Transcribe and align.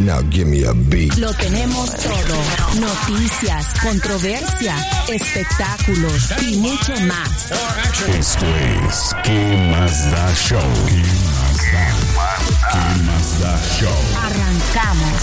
Now 0.00 0.22
give 0.30 0.46
me 0.46 0.64
a 0.64 0.72
beat. 0.72 1.14
Lo 1.18 1.30
tenemos 1.34 1.94
todo. 1.94 2.80
Noticias, 2.80 3.66
controversia, 3.82 4.74
espectáculos 5.08 6.32
y 6.40 6.56
mucho 6.56 6.94
más. 7.02 7.52
Esto 8.08 8.46
es 8.88 9.14
¿Qué 9.22 9.56
más 9.70 10.10
da 10.10 10.34
show? 10.34 10.60
¿Qué 10.88 11.02
más 11.02 11.56
da? 11.72 12.72
¿Qué 12.72 13.02
más 13.02 13.40
da 13.40 13.60
show? 13.78 13.98
Arrancamos. 14.24 15.22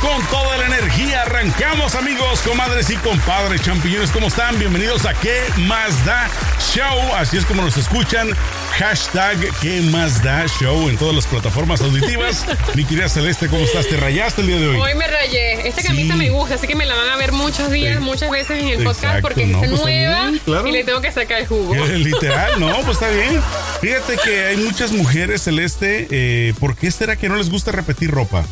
Con 0.00 0.24
toda 0.28 0.56
la 0.56 0.66
energía 0.66 1.22
arrancamos 1.22 1.94
amigos, 1.94 2.40
comadres 2.40 2.88
y 2.88 2.96
compadres 2.96 3.60
champiñones. 3.62 4.10
¿Cómo 4.10 4.28
están? 4.28 4.58
Bienvenidos 4.58 5.04
a 5.04 5.12
¿Qué 5.12 5.42
más 5.66 6.04
da 6.06 6.30
show? 6.72 7.14
Así 7.16 7.36
es 7.36 7.44
como 7.44 7.62
nos 7.62 7.76
escuchan. 7.76 8.28
Hashtag 8.76 9.38
¿Qué 9.60 9.80
más 9.90 10.22
da 10.22 10.46
show? 10.60 10.88
En 10.88 10.96
todas 10.96 11.14
las 11.14 11.26
plataformas 11.26 11.80
auditivas. 11.80 12.46
Mi 12.76 12.84
querida 12.84 13.08
Celeste, 13.08 13.48
¿cómo 13.48 13.62
estás? 13.64 13.88
¿Te 13.88 13.96
rayaste 13.96 14.42
el 14.42 14.46
día 14.46 14.56
de 14.58 14.68
hoy? 14.68 14.76
Hoy 14.78 14.94
me 14.94 15.06
rayé. 15.06 15.66
Esta 15.68 15.82
camisa 15.82 16.12
Sí. 16.12 16.18
me 16.18 16.30
gusta, 16.30 16.54
así 16.54 16.66
que 16.68 16.76
me 16.76 16.86
la 16.86 16.94
van 16.94 17.08
a 17.08 17.16
ver 17.16 17.32
muchos 17.32 17.70
días, 17.72 17.98
Sí. 17.98 18.04
muchas 18.04 18.30
veces 18.30 18.62
en 18.62 18.68
el 18.68 18.84
podcast 18.84 19.20
porque 19.20 19.46
no, 19.46 19.62
es 19.64 19.70
pues, 19.70 19.80
nueva 19.82 20.28
está 20.30 20.44
claro. 20.44 20.68
y 20.68 20.72
le 20.72 20.84
tengo 20.84 21.00
que 21.00 21.10
sacar 21.10 21.40
el 21.40 21.46
jugo. 21.48 21.74
Eh, 21.74 21.98
Literal, 21.98 22.60
no, 22.60 22.72
pues 22.82 22.90
está 22.90 23.08
bien. 23.10 23.40
Fíjate 23.80 24.16
que 24.24 24.44
hay 24.44 24.56
muchas 24.58 24.92
mujeres, 24.92 25.42
Celeste, 25.42 26.06
eh, 26.10 26.54
¿por 26.60 26.76
qué 26.76 26.90
será 26.92 27.16
que 27.16 27.28
no 27.28 27.34
les 27.36 27.50
gusta 27.50 27.72
repetir 27.72 28.10
ropa? 28.12 28.44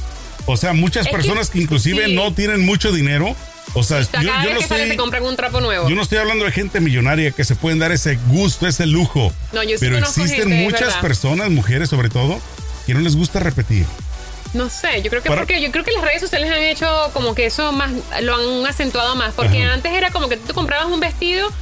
O 0.46 0.56
sea, 0.56 0.72
muchas 0.72 1.06
Es 1.06 1.10
que- 1.10 1.16
personas 1.16 1.50
que 1.50 1.60
inclusive 1.60 2.06
sí. 2.06 2.14
no 2.14 2.32
tienen 2.34 2.64
mucho 2.64 2.90
dinero. 2.90 3.36
O 3.74 3.82
sea, 3.82 3.98
O 3.98 4.04
sea, 4.04 4.22
yo, 4.22 4.28
cada 4.30 4.42
yo 4.42 4.48
vez 4.48 4.54
no 4.54 4.60
que 4.62 4.66
sale 4.68 4.82
estoy, 4.82 4.96
se 4.96 4.96
compran 4.96 5.22
un 5.24 5.36
trapo 5.36 5.60
nuevo. 5.60 5.88
yo 5.88 5.94
no 5.96 6.02
estoy 6.02 6.18
hablando 6.18 6.44
de 6.44 6.52
gente 6.52 6.80
millonaria 6.80 7.30
que 7.32 7.44
se 7.44 7.54
pueden 7.56 7.78
dar 7.78 7.92
ese 7.92 8.16
gusto, 8.28 8.66
ese 8.66 8.86
lujo. 8.86 9.32
No, 9.52 9.62
yo 9.62 9.70
sí 9.70 9.76
Pero 9.80 9.98
existen 9.98 10.48
gente, 10.48 10.62
muchas 10.64 10.94
personas, 10.96 11.50
mujeres 11.50 11.90
sobre 11.90 12.08
todo, 12.08 12.40
que 12.86 12.94
no 12.94 13.00
les 13.00 13.16
gusta 13.16 13.38
repetir. 13.40 13.84
No 14.54 14.70
sé, 14.70 15.02
yo 15.02 15.10
creo 15.10 15.22
que 15.22 15.28
Para- 15.28 15.42
porque 15.42 15.60
yo 15.60 15.70
creo 15.72 15.84
que 15.84 15.90
las 15.92 16.02
redes 16.04 16.20
sociales 16.22 16.50
han 16.50 16.62
hecho 16.62 16.86
como 17.12 17.34
que 17.34 17.46
eso 17.46 17.72
más 17.72 17.90
lo 18.22 18.34
han 18.36 18.66
acentuado 18.66 19.14
más, 19.14 19.34
porque 19.34 19.62
Ajá. 19.62 19.74
antes 19.74 19.92
era 19.92 20.10
como 20.10 20.28
que 20.28 20.36
tú 20.38 20.54
comprabas 20.54 20.86
un 20.86 21.00
vestido 21.00 21.52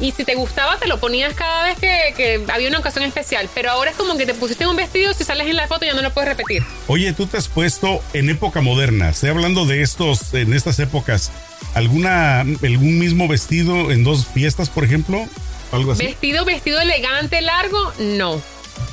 y 0.00 0.12
si 0.12 0.24
te 0.24 0.34
gustaba 0.34 0.78
te 0.78 0.88
lo 0.88 0.98
ponías 0.98 1.34
cada 1.34 1.64
vez 1.64 1.78
que, 1.78 2.14
que 2.16 2.42
había 2.50 2.68
una 2.70 2.78
ocasión 2.78 3.04
especial, 3.04 3.48
pero 3.54 3.70
ahora 3.70 3.90
es 3.90 3.96
como 3.96 4.16
que 4.16 4.24
te 4.26 4.32
pusiste 4.34 4.66
un 4.66 4.74
vestido, 4.74 5.12
si 5.12 5.22
sales 5.22 5.46
en 5.46 5.54
la 5.56 5.68
foto 5.68 5.84
ya 5.84 5.92
no 5.92 6.00
lo 6.02 6.10
puedes 6.12 6.30
repetir. 6.30 6.64
Oye, 6.88 7.12
tú 7.12 7.26
te 7.26 7.36
has 7.36 7.46
puesto 7.48 8.02
en 8.14 8.30
época 8.30 8.62
moderna, 8.62 9.10
estoy 9.10 9.28
hablando 9.28 9.66
de 9.66 9.82
estos, 9.82 10.32
en 10.34 10.54
estas 10.54 10.78
épocas, 10.80 11.30
alguna, 11.74 12.40
algún 12.40 12.98
mismo 12.98 13.28
vestido 13.28 13.90
en 13.90 14.04
dos 14.04 14.26
fiestas, 14.26 14.68
por 14.70 14.84
ejemplo, 14.84 15.26
algo 15.72 15.92
así. 15.92 16.04
Vestido, 16.04 16.44
vestido 16.44 16.80
elegante, 16.80 17.40
largo, 17.40 17.92
no. 17.98 18.40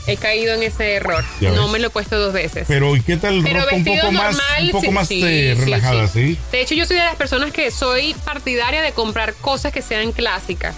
He 0.06 0.18
caído 0.18 0.54
en 0.54 0.64
ese 0.64 0.96
error. 0.96 1.24
Ya 1.42 1.52
No 1.52 1.64
ves. 1.64 1.72
me 1.74 1.80
lo 1.80 1.88
he 1.88 1.90
puesto 1.90 2.18
dos 2.20 2.34
veces. 2.34 2.66
Pero 2.68 2.96
¿y 2.96 3.02
qué 3.02 3.18
tal 3.18 3.42
Pero 3.44 3.62
ropa 3.62 3.76
un 3.76 3.84
poco 3.86 4.12
más, 4.12 4.38
un 4.62 4.72
poco 4.72 4.86
sí, 4.86 4.92
más 4.92 5.08
sí, 5.08 5.22
eh, 5.24 5.54
sí, 5.56 5.62
relajada, 5.64 6.08
sí? 6.08 6.38
De 6.52 6.62
hecho, 6.62 6.76
yo 6.76 6.86
soy 6.86 6.98
de 6.98 7.04
las 7.04 7.16
personas 7.16 7.52
que 7.52 7.72
soy 7.72 8.14
partidaria 8.26 8.82
de 8.82 8.92
comprar 8.92 9.34
cosas 9.34 9.72
que 9.74 9.82
sean 9.82 10.12
clásicas. 10.12 10.76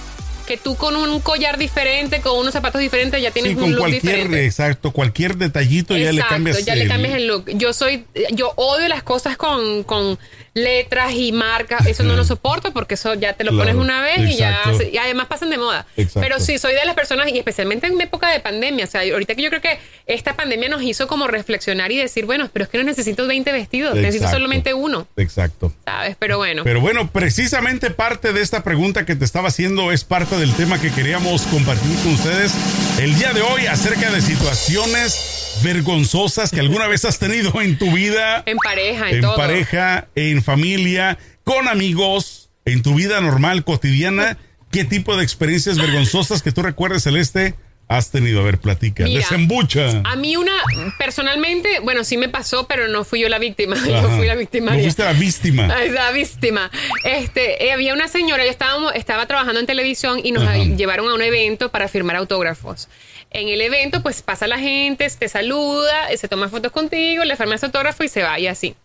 Que 0.50 0.58
tú 0.58 0.76
con 0.76 0.96
un 0.96 1.20
collar 1.20 1.60
diferente, 1.60 2.22
con 2.22 2.36
unos 2.40 2.54
zapatos 2.54 2.82
diferentes, 2.82 3.22
ya 3.22 3.30
tienes 3.30 3.52
Sí, 3.52 3.56
un 3.56 3.62
con 3.62 3.70
look 3.74 3.80
cualquier, 3.82 4.02
diferente. 4.02 4.46
exacto, 4.48 4.92
cualquier 4.92 5.38
detallito 5.38 5.96
ya 5.96 6.12
le 6.12 6.24
cambias. 6.24 6.66
ya 6.66 6.74
le 6.74 6.82
el- 6.84 6.88
cambias 6.90 7.14
el 7.14 7.28
look. 7.28 7.46
Yo 7.54 7.72
soy, 7.72 8.06
yo 8.32 8.52
odio 8.56 8.88
las 8.88 9.04
cosas 9.04 9.38
con, 9.38 9.84
con 9.84 10.18
letras 10.56 11.14
y 11.14 11.32
marcas. 11.32 11.86
Eso 11.86 12.02
no 12.04 12.16
lo 12.16 12.24
soporto 12.26 12.74
porque 12.74 12.96
eso 12.96 13.14
ya 13.14 13.34
te 13.34 13.44
lo 13.44 13.52
Claro, 13.52 13.70
pones 13.70 13.82
una 13.82 14.02
vez 14.02 14.28
y 14.32 14.38
ya, 14.38 14.60
y 14.92 14.98
además 14.98 15.28
pasan 15.28 15.52
de 15.52 15.60
moda. 15.60 15.86
Exacto. 15.96 16.20
Pero 16.22 16.40
sí, 16.40 16.58
soy 16.58 16.74
de 16.74 16.84
las 16.86 16.96
personas 16.96 17.28
y 17.32 17.38
especialmente 17.38 17.86
en 17.86 18.02
época 18.02 18.30
de 18.32 18.40
pandemia. 18.40 18.86
O 18.86 18.88
sea, 18.88 19.02
ahorita 19.02 19.36
que 19.36 19.44
yo 19.44 19.50
creo 19.50 19.62
que 19.62 19.78
esta 20.08 20.36
pandemia 20.36 20.68
nos 20.68 20.82
hizo 20.82 21.08
como 21.08 21.28
reflexionar 21.28 21.92
y 21.92 21.98
decir, 21.98 22.26
bueno, 22.26 22.50
pero 22.52 22.64
es 22.66 22.70
que 22.70 22.80
no 22.80 22.84
necesito 22.84 23.28
20 23.28 23.52
vestidos, 23.52 23.96
necesito 23.96 24.30
solamente 24.32 24.74
uno, 24.74 25.08
Exacto. 25.16 25.72
¿sabes? 25.86 26.16
Pero 26.18 26.38
bueno. 26.38 26.64
Pero 26.64 26.82
bueno, 26.82 27.10
precisamente 27.12 27.92
parte 27.92 28.34
de 28.34 28.42
esta 28.42 28.64
pregunta 28.64 29.06
que 29.06 29.16
te 29.16 29.26
estaba 29.26 29.50
haciendo 29.50 29.92
es 29.92 30.04
parte 30.04 30.39
del 30.40 30.54
tema 30.54 30.80
que 30.80 30.90
queríamos 30.92 31.42
compartir 31.48 31.98
con 31.98 32.14
ustedes 32.14 32.54
el 32.98 33.14
día 33.16 33.34
de 33.34 33.42
hoy 33.42 33.66
acerca 33.66 34.10
de 34.10 34.22
situaciones 34.22 35.60
vergonzosas 35.62 36.52
que 36.52 36.62
alguna 36.62 36.88
vez 36.88 37.04
has 37.04 37.20
tenido 37.20 37.60
en 37.62 37.78
tu 37.78 37.92
vida, 37.92 38.44
en 38.46 38.56
pareja, 38.58 39.10
en, 39.10 39.16
en 39.16 39.22
todo. 39.22 39.36
pareja, 39.36 40.08
en 40.16 40.42
familia, 40.42 41.18
con 41.44 41.68
amigos, 41.68 42.50
en 42.64 42.82
tu 42.82 42.96
vida 42.96 43.20
normal, 43.20 43.66
cotidiana. 43.66 44.38
¿Qué 44.72 44.86
tipo 44.86 45.18
de 45.18 45.24
experiencias 45.24 45.78
vergonzosas 45.78 46.42
que 46.42 46.54
tú 46.54 46.62
recuerdes, 46.62 47.04
Celeste, 47.04 47.56
has 47.90 48.12
tenido? 48.12 48.40
A 48.40 48.44
ver, 48.44 48.60
platica. 48.60 49.04
Mira, 49.04 49.20
Desembucha. 49.20 50.02
A 50.06 50.16
mí 50.16 50.38
una, 50.38 50.54
personalmente, 50.98 51.80
bueno, 51.82 52.04
sí 52.04 52.16
me 52.18 52.30
pasó, 52.30 52.68
pero 52.68 52.88
no 52.88 53.04
fui 53.04 53.20
yo 53.20 53.28
la 53.30 53.40
víctima, 53.40 53.76
yo 53.86 53.98
Ajá. 53.98 54.16
fui 54.16 54.28
la 54.28 54.36
víctima. 54.36 54.74
No 54.74 54.80
fuiste 54.80 55.04
la 55.04 55.14
víctima. 55.14 55.68
La 55.90 56.12
víctima. 56.12 56.72
Este, 57.04 57.66
eh, 57.66 57.72
había 57.74 57.94
una 57.94 58.08
señora, 58.08 58.46
yo 58.46 58.52
estábamos, 58.52 58.94
estaba 58.96 59.26
trabajando 59.26 59.60
en 59.60 59.66
televisión 59.66 60.22
y 60.24 60.32
nos 60.32 60.44
Ajá. 60.44 60.56
llevaron 60.58 61.10
a 61.10 61.14
un 61.16 61.22
evento 61.22 61.70
para 61.70 61.88
firmar 61.88 62.16
autógrafos. 62.16 62.88
En 63.32 63.48
el 63.50 63.62
evento, 63.62 64.02
pues 64.02 64.22
pasa 64.22 64.48
la 64.48 64.58
gente, 64.60 65.08
te 65.10 65.28
saluda, 65.28 66.16
se 66.16 66.28
toma 66.28 66.48
fotos 66.50 66.72
contigo, 66.72 67.24
le 67.24 67.36
firmas 67.36 67.64
autógrafo 67.64 68.04
y 68.04 68.08
se 68.08 68.24
va, 68.24 68.40
y 68.40 68.48
así. 68.48 68.76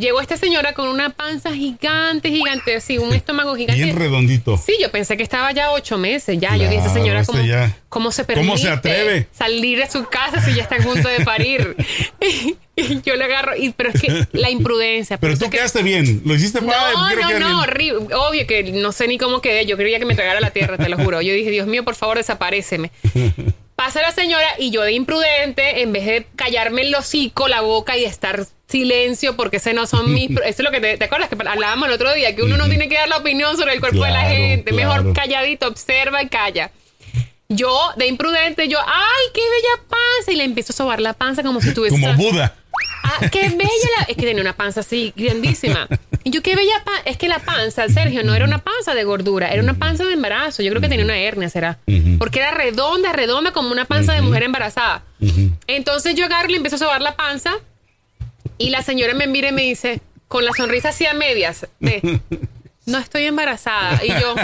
Llegó 0.00 0.20
esta 0.20 0.36
señora 0.36 0.72
con 0.72 0.88
una 0.88 1.10
panza 1.10 1.52
gigante, 1.52 2.30
gigante, 2.30 2.74
así, 2.76 2.98
un 2.98 3.12
estómago 3.14 3.54
gigante. 3.54 3.82
Bien 3.84 3.94
redondito. 3.96 4.56
Sí, 4.56 4.72
yo 4.80 4.90
pensé 4.90 5.16
que 5.16 5.22
estaba 5.22 5.52
ya 5.52 5.70
ocho 5.72 5.98
meses 5.98 6.38
ya. 6.40 6.56
yo 6.56 6.68
dije, 6.68 6.88
señora, 6.88 7.20
esta 7.20 7.32
¿cómo, 7.34 7.44
ya- 7.44 7.76
¿cómo 7.88 8.10
se 8.10 8.24
permite 8.24 8.48
¿Cómo 8.48 8.58
se 8.58 8.70
atreve? 8.70 9.28
salir 9.30 9.78
de 9.78 9.90
su 9.90 10.04
casa 10.06 10.40
si 10.42 10.54
ya 10.54 10.62
está 10.62 10.76
a 10.76 10.78
punto 10.78 11.06
de 11.08 11.24
parir? 11.24 11.76
y 12.76 13.00
yo 13.02 13.14
le 13.16 13.24
agarro, 13.24 13.54
y, 13.56 13.70
pero 13.70 13.90
es 13.90 14.00
que 14.00 14.26
la 14.32 14.48
imprudencia. 14.50 15.18
Pero 15.18 15.36
tú 15.36 15.44
que- 15.50 15.58
quedaste 15.58 15.82
bien. 15.82 16.22
Lo 16.24 16.34
hiciste 16.34 16.60
No, 16.60 16.68
para 16.68 16.92
no, 16.92 17.08
no, 17.10 17.28
bien. 17.28 17.42
horrible. 17.42 18.14
Obvio 18.14 18.46
que 18.46 18.62
no 18.72 18.92
sé 18.92 19.06
ni 19.06 19.18
cómo 19.18 19.40
quedé. 19.42 19.66
Yo 19.66 19.76
creía 19.76 19.98
que 19.98 20.06
me 20.06 20.14
tragara 20.14 20.40
la 20.40 20.50
tierra, 20.50 20.78
te 20.78 20.88
lo 20.88 20.96
juro. 20.96 21.20
Yo 21.20 21.34
dije, 21.34 21.50
Dios 21.50 21.66
mío, 21.66 21.84
por 21.84 21.94
favor, 21.94 22.16
desaparéceme. 22.16 22.90
Pasa 23.76 24.02
la 24.02 24.12
señora 24.12 24.46
y 24.58 24.70
yo 24.70 24.82
de 24.82 24.92
imprudente, 24.92 25.80
en 25.80 25.92
vez 25.92 26.04
de 26.04 26.26
callarme 26.36 26.82
el 26.82 26.94
hocico, 26.94 27.48
la 27.48 27.62
boca 27.62 27.96
y 27.96 28.04
estar 28.04 28.46
silencio, 28.70 29.36
porque 29.36 29.58
ese 29.58 29.74
no 29.74 29.86
son 29.86 30.12
mis... 30.12 30.30
Eso 30.44 30.44
es 30.44 30.60
lo 30.60 30.70
que 30.70 30.80
te, 30.80 30.96
¿te 30.96 31.04
acuerdas 31.04 31.28
que 31.28 31.36
hablábamos 31.46 31.88
el 31.88 31.94
otro 31.94 32.12
día, 32.14 32.34
que 32.34 32.42
uno 32.42 32.56
no 32.56 32.68
tiene 32.68 32.88
que 32.88 32.94
dar 32.94 33.08
la 33.08 33.18
opinión 33.18 33.56
sobre 33.56 33.74
el 33.74 33.80
cuerpo 33.80 34.04
de 34.04 34.10
la 34.10 34.22
gente. 34.22 34.70
claro. 34.72 35.02
Mejor 35.02 35.14
calladito, 35.14 35.68
observa 35.68 36.22
y 36.22 36.28
calla. 36.28 36.70
Yo, 37.48 37.76
de 37.96 38.06
imprudente, 38.06 38.68
yo, 38.68 38.78
¡ay, 38.78 39.26
qué 39.34 39.40
bella 39.40 39.88
panza! 39.88 40.32
Y 40.32 40.36
le 40.36 40.44
empiezo 40.44 40.72
a 40.72 40.76
sobar 40.76 41.00
la 41.00 41.14
panza 41.14 41.42
como 41.42 41.60
si 41.60 41.74
tuviese... 41.74 42.00
Como 42.00 42.14
Buda. 42.14 42.54
Ah, 43.02 43.28
qué 43.30 43.48
bella 43.48 43.88
la... 43.98 44.04
Es 44.04 44.16
que 44.16 44.26
tenía 44.26 44.40
una 44.40 44.56
panza 44.56 44.80
así, 44.80 45.12
grandísima. 45.16 45.88
Y 46.22 46.30
yo, 46.30 46.42
qué 46.42 46.54
bella 46.54 46.84
panza. 46.84 47.02
Es 47.06 47.16
que 47.16 47.28
la 47.28 47.40
panza, 47.40 47.88
Sergio, 47.88 48.22
no 48.22 48.34
era 48.34 48.44
una 48.44 48.58
panza 48.58 48.94
de 48.94 49.02
gordura, 49.02 49.48
era 49.48 49.62
una 49.62 49.74
panza 49.74 50.04
de 50.04 50.12
embarazo. 50.12 50.62
Yo 50.62 50.70
creo 50.70 50.80
que 50.80 50.88
tenía 50.88 51.04
una 51.04 51.18
hernia, 51.18 51.48
será. 51.48 51.78
Porque 52.18 52.38
era 52.38 52.52
redonda, 52.52 53.12
redonda, 53.12 53.52
como 53.52 53.72
una 53.72 53.84
panza 53.84 54.12
de 54.12 54.22
mujer 54.22 54.44
embarazada. 54.44 55.02
Entonces 55.66 56.14
yo 56.14 56.26
agarro 56.26 56.48
y 56.48 56.52
le 56.52 56.56
empiezo 56.58 56.76
a 56.76 56.78
sobar 56.78 57.00
la 57.00 57.16
panza. 57.16 57.52
Y 58.60 58.68
la 58.70 58.82
señora 58.82 59.14
me 59.14 59.26
mira 59.26 59.48
y 59.48 59.52
me 59.52 59.62
dice, 59.62 60.00
con 60.28 60.44
la 60.44 60.52
sonrisa 60.52 60.90
así 60.90 61.06
a 61.06 61.14
medias, 61.14 61.66
ve, 61.80 62.20
no 62.84 62.98
estoy 62.98 63.24
embarazada. 63.24 64.00
Y 64.04 64.08
yo, 64.08 64.34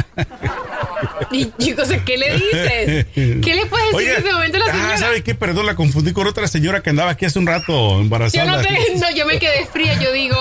y 1.31 1.45
yo, 1.59 1.77
¿qué 2.05 2.17
le 2.17 2.33
dices? 2.35 3.07
¿Qué 3.15 3.55
le 3.55 3.67
puedes 3.67 3.87
decir 3.93 3.95
Oye, 3.95 4.13
en 4.15 4.19
ese 4.25 4.33
momento 4.33 4.57
a 4.57 4.61
la 4.61 4.67
señora? 4.73 4.95
ah, 4.95 4.99
¿sabe 4.99 5.23
qué? 5.23 5.35
Perdón, 5.35 5.67
la 5.67 5.75
confundí 5.77 6.13
con 6.13 6.27
otra 6.27 6.49
señora 6.49 6.83
que 6.83 6.91
andaba 6.91 7.11
aquí 7.11 7.27
hace 7.27 7.39
un 7.39 7.47
rato 7.47 7.73
Yo 7.97 8.01
embarazada. 8.01 8.57
no, 8.57 8.63
te- 8.63 8.95
no, 8.97 9.11
yo 9.15 9.27
me 9.27 9.39
quedé 9.39 9.67
fría, 9.67 10.01
yo 10.01 10.11
digo, 10.13 10.37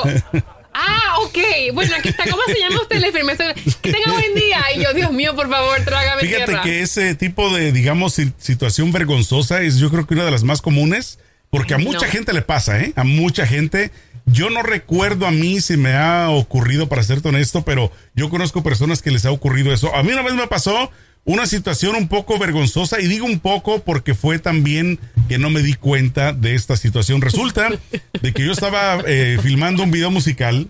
ah, 0.73 1.15
ok, 1.23 1.37
bueno, 1.73 1.95
aquí 1.97 2.09
está, 2.09 2.23
¿cómo 2.29 2.43
se 2.47 2.57
llama 2.59 2.81
usted? 2.81 2.99
Le 2.99 3.11
firmé. 3.11 3.35
Que 3.81 3.91
tenga 3.91 4.11
buen 4.13 4.35
día. 4.35 4.61
Y 4.75 4.83
yo, 4.83 4.93
Dios 4.93 5.11
mío, 5.11 5.35
por 5.35 5.49
favor, 5.49 5.79
trágame 5.83 6.21
Fíjate 6.21 6.45
tierra. 6.45 6.61
que 6.61 6.81
ese 6.81 7.13
tipo 7.15 7.49
de, 7.53 7.71
digamos, 7.73 8.13
si- 8.13 8.31
situación 8.37 8.91
vergonzosa 8.93 9.61
es 9.63 9.77
yo 9.79 9.89
creo 9.91 10.07
que 10.07 10.13
una 10.13 10.23
de 10.25 10.31
las 10.31 10.43
más 10.43 10.61
comunes, 10.61 11.19
porque 11.55 11.73
a 11.73 11.77
mucha 11.77 12.05
no. 12.05 12.11
gente 12.11 12.33
le 12.33 12.41
pasa, 12.41 12.81
¿eh? 12.81 12.91
A 12.97 13.05
mucha 13.05 13.47
gente. 13.47 13.89
Yo 14.25 14.49
no 14.49 14.61
recuerdo 14.61 15.25
a 15.25 15.31
mí 15.31 15.61
si 15.61 15.77
me 15.77 15.93
ha 15.93 16.29
ocurrido, 16.29 16.89
para 16.89 17.01
serte 17.01 17.29
honesto, 17.29 17.63
pero 17.63 17.91
yo 18.13 18.29
conozco 18.29 18.61
personas 18.61 19.01
que 19.01 19.09
les 19.09 19.25
ha 19.25 19.31
ocurrido 19.31 19.71
eso. 19.71 19.95
A 19.95 20.03
mí 20.03 20.11
una 20.11 20.23
vez 20.23 20.33
me 20.33 20.47
pasó 20.47 20.91
una 21.23 21.45
situación 21.45 21.95
un 21.95 22.09
poco 22.09 22.37
vergonzosa, 22.37 22.99
y 22.99 23.07
digo 23.07 23.25
un 23.25 23.39
poco 23.39 23.79
porque 23.83 24.15
fue 24.15 24.37
también 24.37 24.99
que 25.29 25.37
no 25.37 25.49
me 25.49 25.61
di 25.61 25.75
cuenta 25.75 26.33
de 26.33 26.55
esta 26.55 26.75
situación. 26.75 27.21
Resulta 27.21 27.69
de 28.21 28.33
que 28.33 28.45
yo 28.45 28.51
estaba 28.51 29.01
eh, 29.07 29.37
filmando 29.41 29.83
un 29.83 29.91
video 29.91 30.11
musical. 30.11 30.69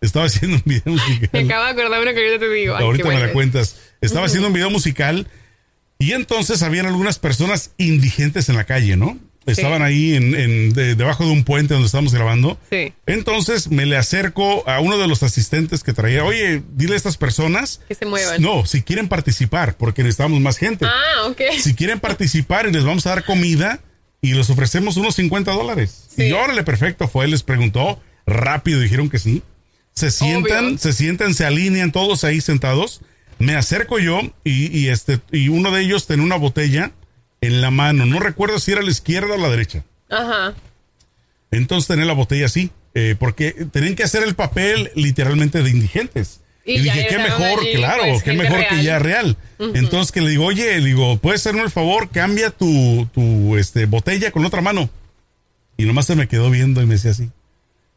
Estaba 0.00 0.26
haciendo 0.26 0.58
un 0.58 0.62
video 0.64 0.92
musical. 0.92 1.30
Me 1.32 1.40
acabo 1.40 1.64
de 1.64 1.70
acordar 1.70 2.00
una 2.00 2.14
que 2.14 2.30
yo 2.30 2.38
te 2.38 2.48
digo. 2.48 2.76
Ay, 2.76 2.84
Ahorita 2.84 3.08
me 3.08 3.18
la 3.18 3.32
cuentas. 3.32 3.76
Estaba 4.00 4.26
haciendo 4.26 4.48
un 4.48 4.54
video 4.54 4.70
musical 4.70 5.28
Y 5.98 6.12
entonces 6.12 6.62
habían 6.62 6.86
algunas 6.86 7.18
personas 7.18 7.72
indigentes 7.76 8.48
en 8.48 8.56
la 8.56 8.64
calle, 8.64 8.96
¿no? 8.96 9.18
Estaban 9.46 9.82
ahí 9.82 10.14
en, 10.14 10.34
en- 10.34 10.72
de- 10.72 10.94
debajo 10.94 11.24
de 11.24 11.30
un 11.32 11.42
puente 11.44 11.74
donde 11.74 11.86
estábamos 11.86 12.14
grabando. 12.14 12.58
Sí. 12.70 12.92
Entonces 13.06 13.70
me 13.70 13.86
le 13.86 13.96
acerco 13.96 14.68
a 14.68 14.80
uno 14.80 14.98
de 14.98 15.08
los 15.08 15.22
asistentes 15.22 15.82
que 15.82 15.92
traía, 15.92 16.24
oye, 16.24 16.62
dile 16.74 16.94
a 16.94 16.96
estas 16.96 17.16
personas. 17.16 17.80
Que 17.88 17.94
se 17.94 18.06
muevan. 18.06 18.40
No, 18.40 18.64
si 18.66 18.82
quieren 18.82 19.08
participar, 19.08 19.76
porque 19.76 20.02
necesitamos 20.02 20.40
más 20.40 20.58
gente. 20.58 20.86
Ah, 20.86 21.26
ok. 21.26 21.40
Si 21.60 21.74
quieren 21.74 21.98
participar 22.00 22.68
y 22.68 22.72
les 22.72 22.84
vamos 22.84 23.04
a 23.06 23.10
dar 23.10 23.24
comida 23.24 23.80
y 24.20 24.34
les 24.34 24.48
ofrecemos 24.50 24.96
unos 24.96 25.16
50 25.16 25.50
dólares. 25.52 26.06
Sí. 26.16 26.24
Y 26.26 26.32
órale, 26.32 26.62
perfecto, 26.62 27.08
fue, 27.08 27.26
les 27.26 27.42
preguntó, 27.42 28.00
rápido 28.26 28.78
dijeron 28.80 29.10
que 29.10 29.18
sí. 29.18 29.42
Se 29.94 30.10
sientan, 30.10 30.66
Obvio. 30.66 30.78
se 30.78 30.92
sientan, 30.92 31.34
se 31.34 31.44
alinean 31.44 31.90
todos 31.92 32.22
ahí 32.24 32.40
sentados. 32.40 33.00
Me 33.38 33.56
acerco 33.56 33.98
yo 33.98 34.20
y, 34.44 34.74
y 34.78 34.88
este, 34.88 35.18
y 35.32 35.48
uno 35.48 35.72
de 35.72 35.82
ellos 35.82 36.06
tenía 36.06 36.24
una 36.24 36.36
botella 36.36 36.92
en 37.42 37.60
la 37.60 37.70
mano. 37.70 38.06
No 38.06 38.18
recuerdo 38.18 38.58
si 38.58 38.72
era 38.72 38.80
la 38.80 38.90
izquierda 38.90 39.34
o 39.34 39.38
la 39.38 39.50
derecha. 39.50 39.84
Ajá. 40.08 40.54
Entonces 41.50 41.88
tenía 41.88 42.06
la 42.06 42.14
botella 42.14 42.46
así, 42.46 42.70
eh, 42.94 43.14
porque 43.18 43.52
tenían 43.70 43.94
que 43.94 44.04
hacer 44.04 44.22
el 44.22 44.34
papel 44.34 44.90
literalmente 44.94 45.62
de 45.62 45.68
indigentes. 45.68 46.40
Y 46.64 46.78
dije, 46.78 47.08
qué 47.08 47.18
mejor, 47.18 47.60
allí, 47.60 47.74
claro, 47.74 48.04
pues, 48.04 48.22
qué 48.22 48.32
mejor 48.34 48.60
que 48.60 48.76
real. 48.76 48.82
ya 48.82 48.98
real. 49.00 49.36
Entonces 49.58 50.12
que 50.12 50.20
le 50.20 50.30
digo, 50.30 50.46
oye, 50.46 50.78
le 50.78 50.86
digo, 50.86 51.16
¿puedes 51.18 51.40
hacerme 51.40 51.62
el 51.62 51.70
favor? 51.70 52.08
Cambia 52.10 52.50
tu, 52.50 53.08
tu 53.12 53.58
este, 53.58 53.86
botella 53.86 54.30
con 54.30 54.42
la 54.42 54.48
otra 54.48 54.60
mano. 54.60 54.88
Y 55.76 55.84
nomás 55.84 56.06
se 56.06 56.14
me 56.14 56.28
quedó 56.28 56.50
viendo 56.50 56.80
y 56.80 56.86
me 56.86 56.94
decía 56.94 57.10
así. 57.10 57.30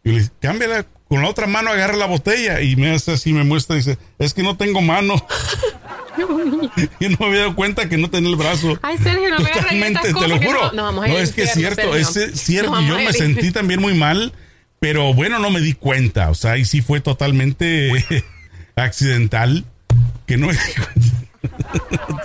Y 0.04 0.10
le 0.10 0.18
dije, 0.18 0.32
cámbiala 0.40 0.88
con 1.08 1.22
la 1.22 1.30
otra 1.30 1.46
mano, 1.46 1.70
agarra 1.70 1.96
la 1.96 2.08
botella. 2.08 2.62
Y 2.62 2.76
me 2.76 2.92
hace 2.92 3.12
así, 3.12 3.34
me 3.34 3.44
muestra 3.44 3.76
y 3.76 3.80
dice, 3.80 4.00
es 4.18 4.34
que 4.34 4.42
no 4.42 4.58
tengo 4.58 4.82
mano. 4.82 5.16
y 7.00 7.10
no 7.10 7.18
me 7.20 7.26
había 7.28 7.40
dado 7.42 7.56
cuenta 7.56 7.88
que 7.90 7.98
no 7.98 8.10
tenía 8.10 8.30
el 8.30 8.36
brazo. 8.36 8.78
Ay, 8.82 8.98
Sergio, 8.98 9.30
no 9.30 9.40
me 9.40 9.50
Totalmente, 9.50 10.08
estas 10.08 10.22
te 10.22 10.28
lo 10.28 10.38
juro. 10.40 10.72
no- 10.72 11.04
es 11.06 11.32
que 11.34 11.44
es 11.44 11.54
cierto, 11.54 11.96
es 11.96 12.08
cierto. 12.36 12.80
Yo 12.82 12.98
me 12.98 13.14
sentí 13.14 13.52
también 13.52 13.82
muy 13.82 13.94
mal, 13.94 14.34
pero 14.80 15.14
bueno, 15.14 15.40
no 15.40 15.50
me 15.50 15.60
di 15.62 15.74
cuenta. 15.74 16.30
O 16.30 16.36
sea, 16.36 16.58
y 16.58 16.66
sí 16.66 16.82
fue 16.82 17.00
totalmente 17.02 17.92
accidental 18.76 19.66
que 20.26 20.38
no 20.38 20.48
me 20.48 20.54
di 20.54 20.60
cuenta. 20.60 22.24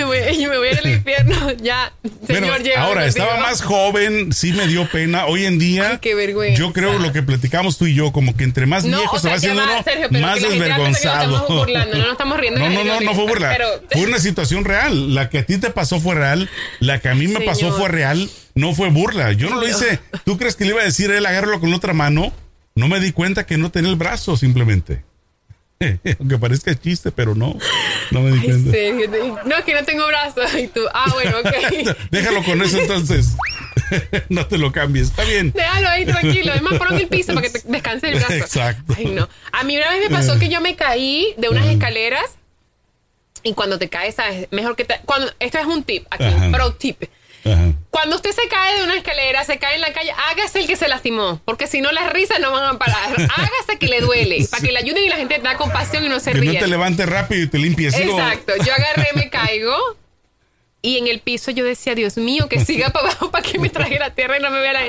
Me 0.06 0.06
voy, 0.06 0.46
me 0.46 0.56
voy 0.58 0.68
a 0.68 0.72
ir 0.72 0.78
al 0.78 0.86
infierno. 0.90 1.36
Ya, 1.62 1.92
señor, 2.26 2.48
Bueno, 2.60 2.70
ahora 2.78 3.06
estaba 3.06 3.38
más 3.40 3.62
joven, 3.62 4.32
sí 4.32 4.52
me 4.52 4.66
dio 4.66 4.88
pena. 4.90 5.26
Hoy 5.26 5.44
en 5.46 5.58
día, 5.58 5.90
Ay, 5.92 5.98
qué 6.00 6.14
vergüenza. 6.14 6.58
yo 6.58 6.72
creo 6.72 6.98
lo 6.98 7.12
que 7.12 7.22
platicamos 7.22 7.76
tú 7.78 7.86
y 7.86 7.94
yo, 7.94 8.12
como 8.12 8.36
que 8.36 8.44
entre 8.44 8.66
más 8.66 8.84
No, 8.84 8.98
viejo 8.98 9.16
o 9.16 9.18
se 9.18 9.28
va 9.28 9.34
haciendo 9.34 9.60
va, 9.62 9.72
uno, 9.74 9.82
Sergio, 9.84 10.08
pero 10.10 10.26
más 10.26 10.40
desvergonzado. 10.40 11.46
burlando, 11.48 11.98
no 11.98 12.12
estamos 12.12 12.40
riendo 12.40 12.60
No, 12.60 12.70
no, 12.70 12.84
no, 12.84 13.00
no 13.00 13.14
fue 13.14 13.26
burla. 13.26 13.50
pero- 13.50 13.82
Fue 13.90 14.02
una 14.06 14.18
situación 14.18 14.64
real. 14.64 15.14
La 15.14 15.28
que 15.28 15.38
a 15.38 15.46
ti 15.46 15.58
te 15.58 15.70
pasó 15.70 16.00
fue 16.00 16.14
real. 16.14 16.48
La 16.78 16.98
que 17.00 17.08
a 17.08 17.14
mí 17.14 17.28
me 17.28 17.40
pasó 17.40 17.72
fue 17.76 17.88
real. 17.88 18.30
No 18.54 18.74
fue 18.74 18.88
burla. 18.90 19.32
Yo 19.32 19.50
no 19.50 19.60
lo 19.60 19.68
hice. 19.68 20.00
¿Tú 20.24 20.38
crees 20.38 20.56
que 20.56 20.64
le 20.64 20.70
iba 20.70 20.80
a 20.80 20.84
decir 20.84 21.10
a 21.10 21.18
él 21.18 21.26
agárralo 21.26 21.60
con 21.60 21.70
la 21.70 21.76
otra 21.76 21.92
mano? 21.92 22.32
No 22.74 22.88
me 22.88 23.00
di 23.00 23.12
cuenta 23.12 23.44
que 23.46 23.58
no 23.58 23.70
tenía 23.70 23.90
el 23.90 23.96
brazo 23.96 24.36
simplemente. 24.36 25.02
Aunque 26.18 26.38
parezca 26.38 26.74
chiste, 26.78 27.10
pero 27.10 27.34
no. 27.34 27.56
No 28.10 28.20
me 28.20 28.32
di 28.32 28.38
Ay, 28.40 28.46
cuenta. 28.46 29.42
No, 29.46 29.56
es 29.56 29.64
que 29.64 29.74
no 29.74 29.84
tengo 29.84 30.06
brazos. 30.06 30.54
Y 30.54 30.66
tú, 30.66 30.80
ah, 30.92 31.10
bueno, 31.14 31.38
ok. 31.38 31.96
Déjalo 32.10 32.44
con 32.44 32.60
eso 32.60 32.78
entonces. 32.78 33.34
no 34.28 34.46
te 34.46 34.58
lo 34.58 34.72
cambies. 34.72 35.08
Está 35.08 35.24
bien. 35.24 35.52
Déjalo 35.52 35.88
ahí 35.88 36.04
tranquilo. 36.04 36.52
Es 36.52 36.60
más, 36.60 36.74
ponlo 36.74 36.96
el 36.96 37.08
piso 37.08 37.32
para 37.34 37.48
que 37.48 37.58
te 37.58 37.66
descanse 37.66 38.10
el 38.10 38.18
brazo. 38.18 38.34
Exacto. 38.34 38.94
Ay, 38.96 39.06
no. 39.06 39.26
A 39.52 39.64
mí 39.64 39.76
una 39.78 39.90
vez 39.90 40.10
me 40.10 40.14
pasó 40.14 40.38
que 40.38 40.50
yo 40.50 40.60
me 40.60 40.76
caí 40.76 41.34
de 41.38 41.48
unas 41.48 41.66
escaleras 41.66 42.36
y 43.42 43.54
cuando 43.54 43.78
te 43.78 43.88
caes, 43.88 44.16
¿sabes? 44.16 44.48
Mejor 44.50 44.76
que 44.76 44.84
te... 44.84 45.00
Cuando, 45.06 45.32
esto 45.38 45.58
es 45.58 45.66
un 45.66 45.82
tip 45.82 46.06
aquí, 46.10 46.24
Ajá. 46.24 46.50
pro 46.52 46.74
tip. 46.74 47.04
Ajá. 47.44 47.72
Cuando 47.90 48.14
usted 48.16 48.30
se 48.30 48.46
cae 48.48 48.78
de 48.78 48.84
una 48.84 48.94
escalera, 48.96 49.44
se 49.44 49.58
cae 49.58 49.74
en 49.74 49.80
la 49.80 49.92
calle, 49.92 50.12
hágase 50.30 50.60
el 50.60 50.66
que 50.68 50.76
se 50.76 50.86
lastimó, 50.86 51.40
porque 51.44 51.66
si 51.66 51.80
no 51.80 51.90
las 51.90 52.12
risas 52.12 52.38
no 52.38 52.52
van 52.52 52.76
a 52.76 52.78
parar. 52.78 53.08
Hágase 53.36 53.78
que 53.80 53.88
le 53.88 54.00
duele, 54.00 54.46
para 54.48 54.62
que 54.64 54.70
le 54.72 54.78
ayuden 54.78 55.02
y 55.04 55.08
la 55.08 55.16
gente 55.16 55.34
te 55.36 55.42
da 55.42 55.56
compasión 55.56 56.04
y 56.04 56.08
no 56.08 56.20
se 56.20 56.30
Que 56.32 56.38
no 56.40 56.50
ría. 56.52 56.60
te 56.60 56.68
levantes 56.68 57.08
rápido 57.08 57.42
y 57.42 57.48
te 57.48 57.58
limpies. 57.58 57.94
Exacto. 57.98 58.52
Yo 58.64 58.72
agarré, 58.72 59.08
me 59.16 59.28
caigo. 59.28 59.74
Y 60.82 60.96
en 60.96 61.08
el 61.08 61.20
piso 61.20 61.50
yo 61.50 61.62
decía, 61.64 61.94
Dios 61.94 62.16
mío, 62.16 62.48
que 62.48 62.64
siga 62.64 62.88
para 62.88 63.08
abajo 63.08 63.30
para 63.30 63.42
que 63.46 63.58
me 63.58 63.68
trague 63.68 63.98
la 63.98 64.14
tierra 64.14 64.38
y 64.38 64.40
no 64.40 64.50
me 64.50 64.60
vea 64.60 64.72
la... 64.72 64.80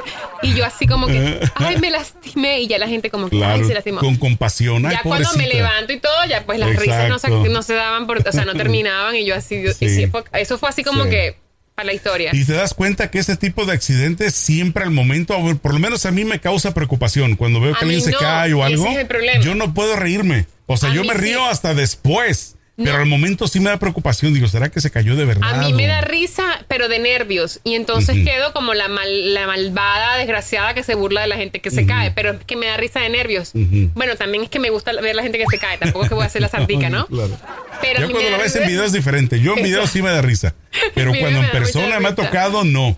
Y 0.41 0.53
yo 0.53 0.63
así 0.63 0.87
como 0.87 1.05
que, 1.07 1.41
ay, 1.55 1.79
me 1.79 1.89
lastimé. 1.89 2.61
Y 2.61 2.67
ya 2.67 2.77
la 2.77 2.87
gente 2.87 3.09
como 3.09 3.29
que, 3.29 3.43
ay, 3.43 3.65
se 3.65 3.73
lastimó. 3.73 3.99
con 3.99 4.15
compasión. 4.15 4.85
Ay, 4.85 4.93
ya 4.95 5.01
cuando 5.01 5.29
me 5.33 5.47
levanto 5.47 5.91
y 5.91 5.99
todo, 5.99 6.23
ya 6.29 6.45
pues 6.45 6.59
las 6.59 6.73
risas 6.77 7.09
no 7.09 7.19
se, 7.19 7.29
no 7.29 7.61
daban, 7.61 8.07
por, 8.07 8.25
o 8.25 8.31
sea, 8.31 8.45
no 8.45 8.53
terminaban. 8.53 9.15
Y 9.15 9.25
yo 9.25 9.35
así, 9.35 9.61
Sí. 9.73 9.89
sí, 9.89 10.09
eso 10.33 10.57
fue 10.57 10.69
así 10.69 10.83
como 10.83 11.03
Sí. 11.05 11.09
que 11.09 11.35
para 11.81 11.87
la 11.87 11.93
historia. 11.93 12.31
Y 12.33 12.45
te 12.45 12.53
das 12.53 12.73
cuenta 12.73 13.09
que 13.09 13.19
ese 13.19 13.35
tipo 13.35 13.65
de 13.65 13.73
accidentes 13.73 14.35
siempre 14.35 14.83
al 14.83 14.91
momento, 14.91 15.33
a 15.35 15.55
por 15.55 15.73
lo 15.73 15.79
menos 15.79 16.05
a 16.05 16.11
mí 16.11 16.23
me 16.25 16.39
causa 16.39 16.73
preocupación. 16.73 17.35
Cuando 17.35 17.59
veo 17.59 17.73
A 17.75 17.79
que 17.79 17.85
alguien 17.85 17.99
mí 17.99 18.05
se 18.05 18.11
no, 18.11 18.19
cae 18.19 18.53
o 18.53 18.57
ese 18.65 18.73
algo, 18.73 18.87
es 18.91 18.97
el 18.97 19.07
problema. 19.07 19.43
yo 19.43 19.55
no 19.55 19.73
puedo 19.73 19.95
reírme. 19.95 20.45
O 20.67 20.77
sea, 20.77 20.89
A 20.91 20.93
yo 20.93 21.03
me 21.03 21.13
sí. 21.13 21.19
río 21.19 21.45
hasta 21.47 21.73
después. 21.73 22.55
Pero 22.83 22.97
al 22.97 23.05
momento 23.05 23.47
sí 23.47 23.59
me 23.59 23.69
da 23.69 23.77
preocupación. 23.77 24.33
Digo, 24.33 24.47
¿será 24.47 24.69
que 24.69 24.81
se 24.81 24.91
cayó 24.91 25.15
de 25.15 25.25
verdad? 25.25 25.49
A 25.61 25.67
mí 25.67 25.73
me 25.73 25.87
da 25.87 26.01
risa, 26.01 26.65
pero 26.67 26.87
de 26.87 26.99
nervios. 26.99 27.59
Y 27.63 27.75
entonces 27.75 28.23
quedo 28.23 28.53
como 28.53 28.73
la, 28.73 28.87
mal- 28.87 29.33
la 29.33 29.47
malvada, 29.47 30.17
desgraciada 30.17 30.73
que 30.73 30.83
se 30.83 30.95
burla 30.95 31.21
de 31.21 31.27
la 31.27 31.37
gente 31.37 31.59
que 31.59 31.71
se 31.71 31.85
cae. 31.85 32.11
Pero 32.11 32.31
es 32.31 32.45
que 32.45 32.55
me 32.55 32.67
da 32.67 32.77
risa 32.77 32.99
de 32.99 33.09
nervios. 33.09 33.51
Bueno, 33.53 34.15
también 34.15 34.43
es 34.43 34.49
que 34.49 34.59
me 34.59 34.69
gusta 34.69 34.91
ver 35.01 35.15
la 35.15 35.23
gente 35.23 35.37
que 35.37 35.45
se 35.49 35.57
cae. 35.57 35.77
Tampoco 35.77 36.05
es 36.05 36.09
que 36.09 36.15
voy 36.15 36.23
a 36.23 36.27
hacer 36.27 36.41
la 36.41 36.49
sardica, 36.49 36.89
¿no? 36.89 37.07
Claro. 37.11 37.37
Pero 37.81 38.07
mí 38.07 38.13
cuando 38.13 38.31
lo 38.31 38.37
ves 38.37 38.55
en 38.55 38.67
video 38.67 38.83
es 38.83 38.91
diferente. 38.93 39.39
Yo 39.39 39.55
en 39.57 39.63
video 39.63 39.85
sí 39.87 40.01
me 40.01 40.09
da 40.09 40.21
risa. 40.21 40.55
Pero 40.95 41.11
cuando 41.19 41.39
en 41.39 41.51
persona 41.51 41.99
me 41.99 42.09
ha 42.09 42.15
tocado, 42.15 42.63
no. 42.63 42.97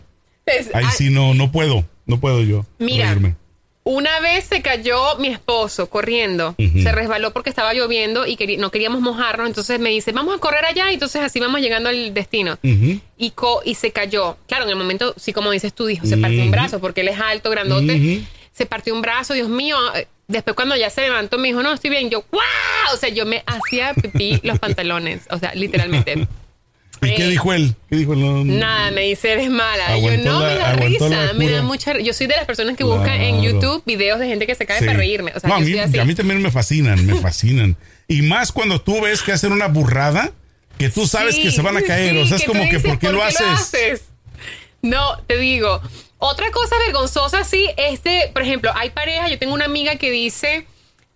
Ahí 0.74 0.86
ah, 0.88 0.92
sí 0.92 1.10
no, 1.10 1.34
no 1.34 1.52
puedo. 1.52 1.86
No 2.06 2.20
puedo 2.20 2.44
yo 2.44 2.66
Mira, 2.80 3.06
reírme. 3.08 3.36
Una 3.86 4.20
vez 4.22 4.46
se 4.46 4.62
cayó 4.62 5.18
mi 5.18 5.28
esposo 5.28 5.90
corriendo, 5.90 6.56
Ujú. 6.58 6.82
se 6.82 6.92
resbaló 6.94 7.34
porque 7.34 7.50
estaba 7.50 7.74
lloviendo 7.74 8.26
y 8.26 8.38
querí- 8.38 8.58
no 8.58 8.72
queríamos 8.72 9.02
mojarnos, 9.02 9.46
entonces 9.48 9.78
me 9.80 9.90
dice, 9.90 10.14
vamos 10.14 10.36
a 10.36 10.40
correr 10.40 10.64
allá, 10.64 10.90
y 10.90 10.94
entonces 10.94 11.22
así 11.22 11.42
vamos 11.42 11.60
llegando 11.60 11.90
al 11.90 12.14
destino. 12.14 12.58
Ujú. 12.64 13.02
Y, 13.18 13.32
co- 13.32 13.62
y 13.66 13.76
se 13.76 13.92
cayó. 13.92 14.38
Claro, 14.48 14.64
en 14.64 14.70
el 14.70 14.78
momento, 14.78 15.14
sí, 15.18 15.34
como 15.34 15.52
dices 15.52 15.74
tú, 15.74 15.86
dijo, 15.86 16.06
se 16.06 16.16
partió 16.18 16.42
un 16.44 16.52
brazo 16.52 16.80
porque 16.80 17.02
él 17.02 17.10
es 17.10 17.20
alto, 17.20 17.50
grandote. 17.50 18.24
Se 18.54 18.66
partió 18.66 18.94
un 18.94 19.02
brazo, 19.02 19.34
Dios 19.34 19.50
mío. 19.50 19.78
Después 20.30 20.56
cuando 20.56 20.76
ya 20.78 20.90
se 20.90 21.02
levantó 21.02 21.38
me 21.38 21.50
dijo, 21.50 21.62
no, 21.62 21.74
estoy 21.74 21.90
bien. 21.90 22.10
Yo, 22.10 22.24
¡wow! 22.32 22.42
O 22.94 22.98
sea, 22.98 23.10
yo 23.10 23.26
me 23.26 23.44
hacía 23.46 23.94
pipí 23.94 24.40
los 24.44 24.60
pantalones, 24.60 25.24
o 25.30 25.38
sea, 25.40 25.54
literalmente. 25.56 26.26
¿Y 27.08 27.16
qué 27.16 27.28
dijo 27.28 27.54
él? 27.54 27.75
¿Qué 27.89 27.96
dijo 27.98 28.13
él? 28.13 28.60
Nada, 28.60 28.92
me 28.92 29.01
dice, 29.01 29.32
eres 29.34 29.50
mala. 29.50 29.98
Yo, 29.98 30.18
no, 30.18 30.39
la- 30.42 30.48
me 30.48 30.56
da 30.60 30.74
risa, 30.74 31.34
me 31.36 31.50
da 31.50 31.62
mucha 31.62 32.00
Yo 32.00 32.13
soy 32.13 32.27
de 32.27 32.36
las 32.36 32.46
personas 32.46 32.75
que 32.77 32.84
buscan 32.84 33.20
en 33.22 33.39
Claro. 33.42 33.51
YouTube 33.60 33.84
videos 33.86 34.20
de 34.20 34.27
gente 34.27 34.46
que 34.48 34.56
se 34.56 34.66
cae 34.66 34.80
Sí. 34.80 34.86
para 34.86 34.98
reírme. 34.98 35.32
O 35.36 35.39
sea, 35.39 35.48
No, 35.50 35.56
a, 35.56 35.60
mí, 35.60 35.66
soy 35.72 35.80
así. 35.80 36.00
a 36.00 36.06
mí 36.06 36.16
también 36.16 36.42
me 36.42 36.51
fascinan, 36.51 37.06
me 37.06 37.16
fascinan. 37.16 37.75
Y 38.08 38.22
más 38.22 38.51
cuando 38.51 38.82
tú 38.82 39.01
ves 39.01 39.22
que 39.24 39.32
hacen 39.32 39.51
una 39.51 39.68
burrada, 39.68 40.32
que 40.77 40.89
tú 40.89 41.08
sabes 41.08 41.36
Sí, 41.36 41.44
que 41.44 41.51
se 41.51 41.62
van 41.62 41.77
a 41.77 41.82
caer. 41.82 42.12
sí, 42.13 42.18
o 42.22 42.25
sea, 42.27 42.38
es 42.38 42.44
como 42.46 42.68
que, 42.70 42.80
¿por 42.80 43.00
qué, 43.00 43.12
lo, 43.12 43.24
haces? 43.24 44.04
No, 44.82 45.18
te 45.27 45.38
digo. 45.38 45.82
Otra 46.18 46.51
cosa 46.51 46.75
vergonzosa, 46.86 47.44
sí, 47.44 47.70
es 47.77 48.04
de, 48.04 48.30
por 48.34 48.42
ejemplo, 48.44 48.72
hay 48.75 48.89
parejas, 48.92 49.30
yo 49.30 49.38
tengo 49.38 49.54
una 49.54 49.66
amiga 49.66 49.98
que 49.98 50.10
dice 50.12 50.66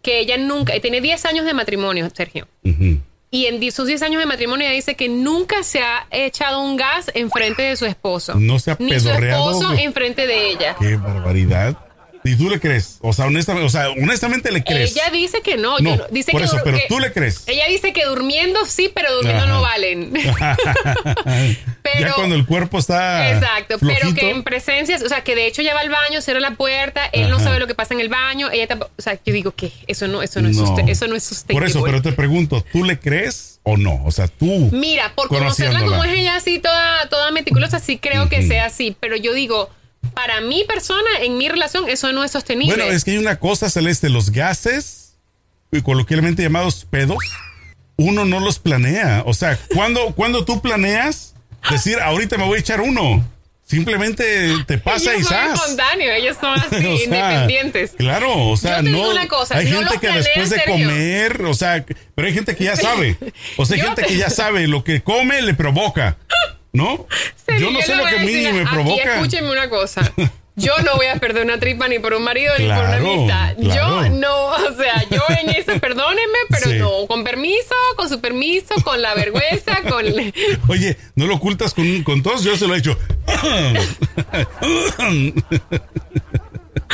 que 0.02 0.20
ella 0.20 0.38
nunca, 0.38 0.78
tiene 0.80 1.02
10 1.02 1.26
años 1.26 1.46
de 1.46 1.54
matrimonio, 1.54 2.10
Sergio. 2.16 2.48
Ujú. 2.64 3.00
Y 3.30 3.46
en 3.48 3.72
sus 3.72 3.88
10 3.88 4.02
años 4.04 4.20
de 4.22 4.26
matrimonio 4.26 4.66
ella 4.68 4.76
dice 4.76 4.96
que 4.96 5.10
nunca 5.10 5.62
se 5.64 5.82
ha 5.82 6.08
echado 6.12 6.62
un 6.62 6.78
gas 6.78 7.12
enfrente 7.14 7.62
de 7.64 7.76
su 7.76 7.86
esposo. 7.86 8.36
No 8.36 8.58
se 8.58 8.72
ha 8.72 8.78
Ni 8.80 8.98
su 9.00 9.06
pedorreado. 9.08 9.52
esposo 9.52 9.74
enfrente 9.74 10.26
de 10.28 10.50
ella. 10.52 10.76
Qué 10.80 10.96
barbaridad. 10.96 11.78
¿Y 12.28 12.36
tú 12.36 12.50
le 12.50 12.60
crees? 12.60 12.98
O 13.02 13.14
sea, 13.14 13.26
honestamente, 13.26 13.66
o 13.66 13.70
sea, 13.70 13.90
honestamente 13.90 14.52
le 14.52 14.64
crees. 14.64 14.92
Ella 14.92 15.10
dice 15.12 15.42
que 15.42 15.58
no. 15.58 15.80
No, 15.80 15.96
yo 15.98 16.08
dice 16.12 16.32
por 16.32 16.42
que 16.42 16.46
eso, 16.48 16.58
pero 16.64 16.78
que- 16.78 16.86
tú 16.88 17.00
le 17.00 17.12
crees. 17.12 17.44
Ella 17.48 17.66
dice 17.68 17.94
que 17.94 18.06
durmiendo 18.06 18.66
sí, 18.66 18.92
pero 18.94 19.14
durmiendo 19.16 19.44
Ajá. 19.44 19.54
no 19.54 19.62
valen. 19.62 20.14
Pero- 21.84 22.08
ya 22.10 22.14
cuando 22.16 22.36
el 22.36 22.46
cuerpo 22.46 22.80
está. 22.80 23.32
Exacto, 23.32 23.78
pero 23.80 24.14
que 24.14 24.30
en 24.30 24.44
presencias, 24.44 25.02
o 25.02 25.08
sea, 25.10 25.22
que 25.24 25.36
de 25.36 25.48
hecho 25.48 25.62
ya 25.62 25.74
va 25.74 25.80
al 25.82 25.90
baño, 25.90 26.20
cierra 26.22 26.40
la 26.42 26.52
puerta, 26.56 27.06
él 27.14 27.30
no 27.30 27.40
sabe 27.40 27.60
lo 27.60 27.68
que 27.68 27.76
pasa 27.76 27.94
en 27.94 28.02
el 28.02 28.10
baño, 28.10 28.52
ella 28.52 28.68
tampoco, 28.68 28.92
o 28.98 29.02
sea, 29.02 29.18
yo 29.26 29.34
digo 29.34 29.52
que 29.52 29.72
eso 29.88 30.08
no, 30.08 30.22
eso 30.22 30.42
no, 30.42 30.50
es, 30.50 30.58
No. 30.58 30.68
suste- 30.68 30.84
eso 30.92 31.08
no 31.08 31.16
es 31.16 31.24
sustentable. 31.24 31.60
Por 31.62 31.70
eso, 31.70 31.82
pero 31.84 32.02
te 32.02 32.12
pregunto, 32.12 32.62
¿tú 32.74 32.84
le 32.84 33.00
crees 33.00 33.60
o 33.64 33.78
no? 33.78 34.04
O 34.06 34.12
sea, 34.12 34.28
tú. 34.28 34.70
Mira, 34.74 35.14
por 35.16 35.30
conocerla 35.30 35.80
como 35.80 36.04
es 36.04 36.12
ella 36.12 36.36
así, 36.36 36.60
toda, 36.60 37.08
toda 37.10 37.32
meticulosa, 37.32 37.80
sí 37.80 37.98
creo 37.98 38.28
que 38.28 38.46
sea 38.46 38.66
así, 38.66 38.96
pero 39.00 39.16
yo 39.16 39.34
digo, 39.34 39.70
para 40.18 40.42
mi 40.42 40.64
persona, 40.64 41.08
en 41.22 41.38
mi 41.38 41.48
relación, 41.48 41.88
eso 41.88 42.12
no 42.12 42.24
es 42.24 42.32
sostenible. 42.32 42.76
Bueno, 42.76 42.92
es 42.92 43.04
que 43.04 43.12
hay 43.12 43.18
una 43.20 43.38
cosa, 43.38 43.70
Celeste, 43.70 44.10
los 44.10 44.32
gases, 44.32 45.14
y 45.72 45.84
coloquialmente 45.84 46.42
llamados 46.42 46.88
pedos, 46.90 47.20
uno 47.98 48.26
no 48.26 48.40
los 48.40 48.58
planea. 48.58 49.22
O 49.28 49.36
sea, 49.36 49.60
cuando, 49.76 50.16
cuando 50.16 50.44
tú 50.44 50.60
planeas 50.60 51.36
decir, 51.70 52.00
ahorita 52.00 52.36
me 52.40 52.46
voy 52.46 52.58
a 52.58 52.62
echar 52.62 52.82
uno, 52.82 53.24
Simplemente 53.64 54.64
te 54.66 54.78
pasa 54.78 55.12
y 55.14 55.18
ellos 55.18 55.28
son 55.28 55.38
zas. 55.38 55.60
espontáneos, 55.60 56.16
ellos 56.18 56.38
son 56.40 56.58
así, 56.60 56.76
O 56.86 56.98
sea, 56.98 57.04
independientes. 57.04 57.92
Claro, 57.98 58.48
o 58.48 58.56
sea, 58.56 58.82
no. 58.82 59.10
una 59.10 59.28
cosa, 59.28 59.58
hay 59.58 59.70
no 59.70 59.80
gente 59.80 60.00
que 60.00 60.08
después 60.08 60.50
de 60.50 60.64
comer, 60.64 61.42
o 61.44 61.54
sea, 61.54 61.86
pero 62.16 62.28
hay 62.30 62.34
gente 62.34 62.56
que 62.56 62.64
ya 62.64 62.78
sabe. 62.78 63.18
O 63.58 63.66
sea, 63.66 63.76
hay 63.76 63.82
gente 63.88 64.02
te- 64.04 64.08
que 64.08 64.16
ya 64.18 64.30
sabe 64.30 64.68
lo 64.68 64.86
que 64.86 65.04
come 65.04 65.42
le 65.42 65.54
provoca, 65.54 66.16
¿no? 66.74 67.08
Yo 67.60 67.72
no 67.72 67.82
sé 67.82 67.96
lo 67.96 68.06
que 68.06 68.16
a 68.18 68.20
mí 68.20 68.32
decir, 68.34 68.54
me 68.54 68.62
aquí 68.62 68.70
provoca. 68.72 69.16
escúchenme 69.16 69.52
una 69.52 69.70
cosa. 69.70 70.12
Yo 70.60 70.76
no 70.84 70.96
voy 70.96 71.06
a 71.06 71.18
perder 71.18 71.44
una 71.46 71.60
tripa 71.60 71.88
ni 71.88 72.00
por 72.00 72.16
un 72.16 72.24
marido 72.24 72.52
ni 72.58 72.66
por 72.66 72.78
una 72.80 72.96
amistad. 72.96 73.56
claro. 73.62 74.02
Yo 74.06 74.10
no, 74.10 74.48
o 74.48 74.76
sea, 74.76 75.06
yo 75.08 75.22
en 75.40 75.50
eso, 75.52 75.72
perdónenme, 75.80 76.38
pero 76.50 76.72
Sí. 76.72 76.78
no, 76.80 77.06
con 77.06 77.24
permiso, 77.24 77.76
con 77.96 78.10
su 78.10 78.20
permiso, 78.20 78.74
con 78.84 79.00
la 79.00 79.14
vergüenza, 79.14 79.84
con... 79.88 80.04
Oye, 80.68 80.98
no 81.16 81.28
lo 81.28 81.36
ocultas 81.36 81.76
con, 81.76 82.02
con 82.02 82.24
tos, 82.24 82.44
yo 82.44 82.58
se 82.58 82.66
lo 82.68 82.74
he 82.74 82.80
hecho. 82.80 82.98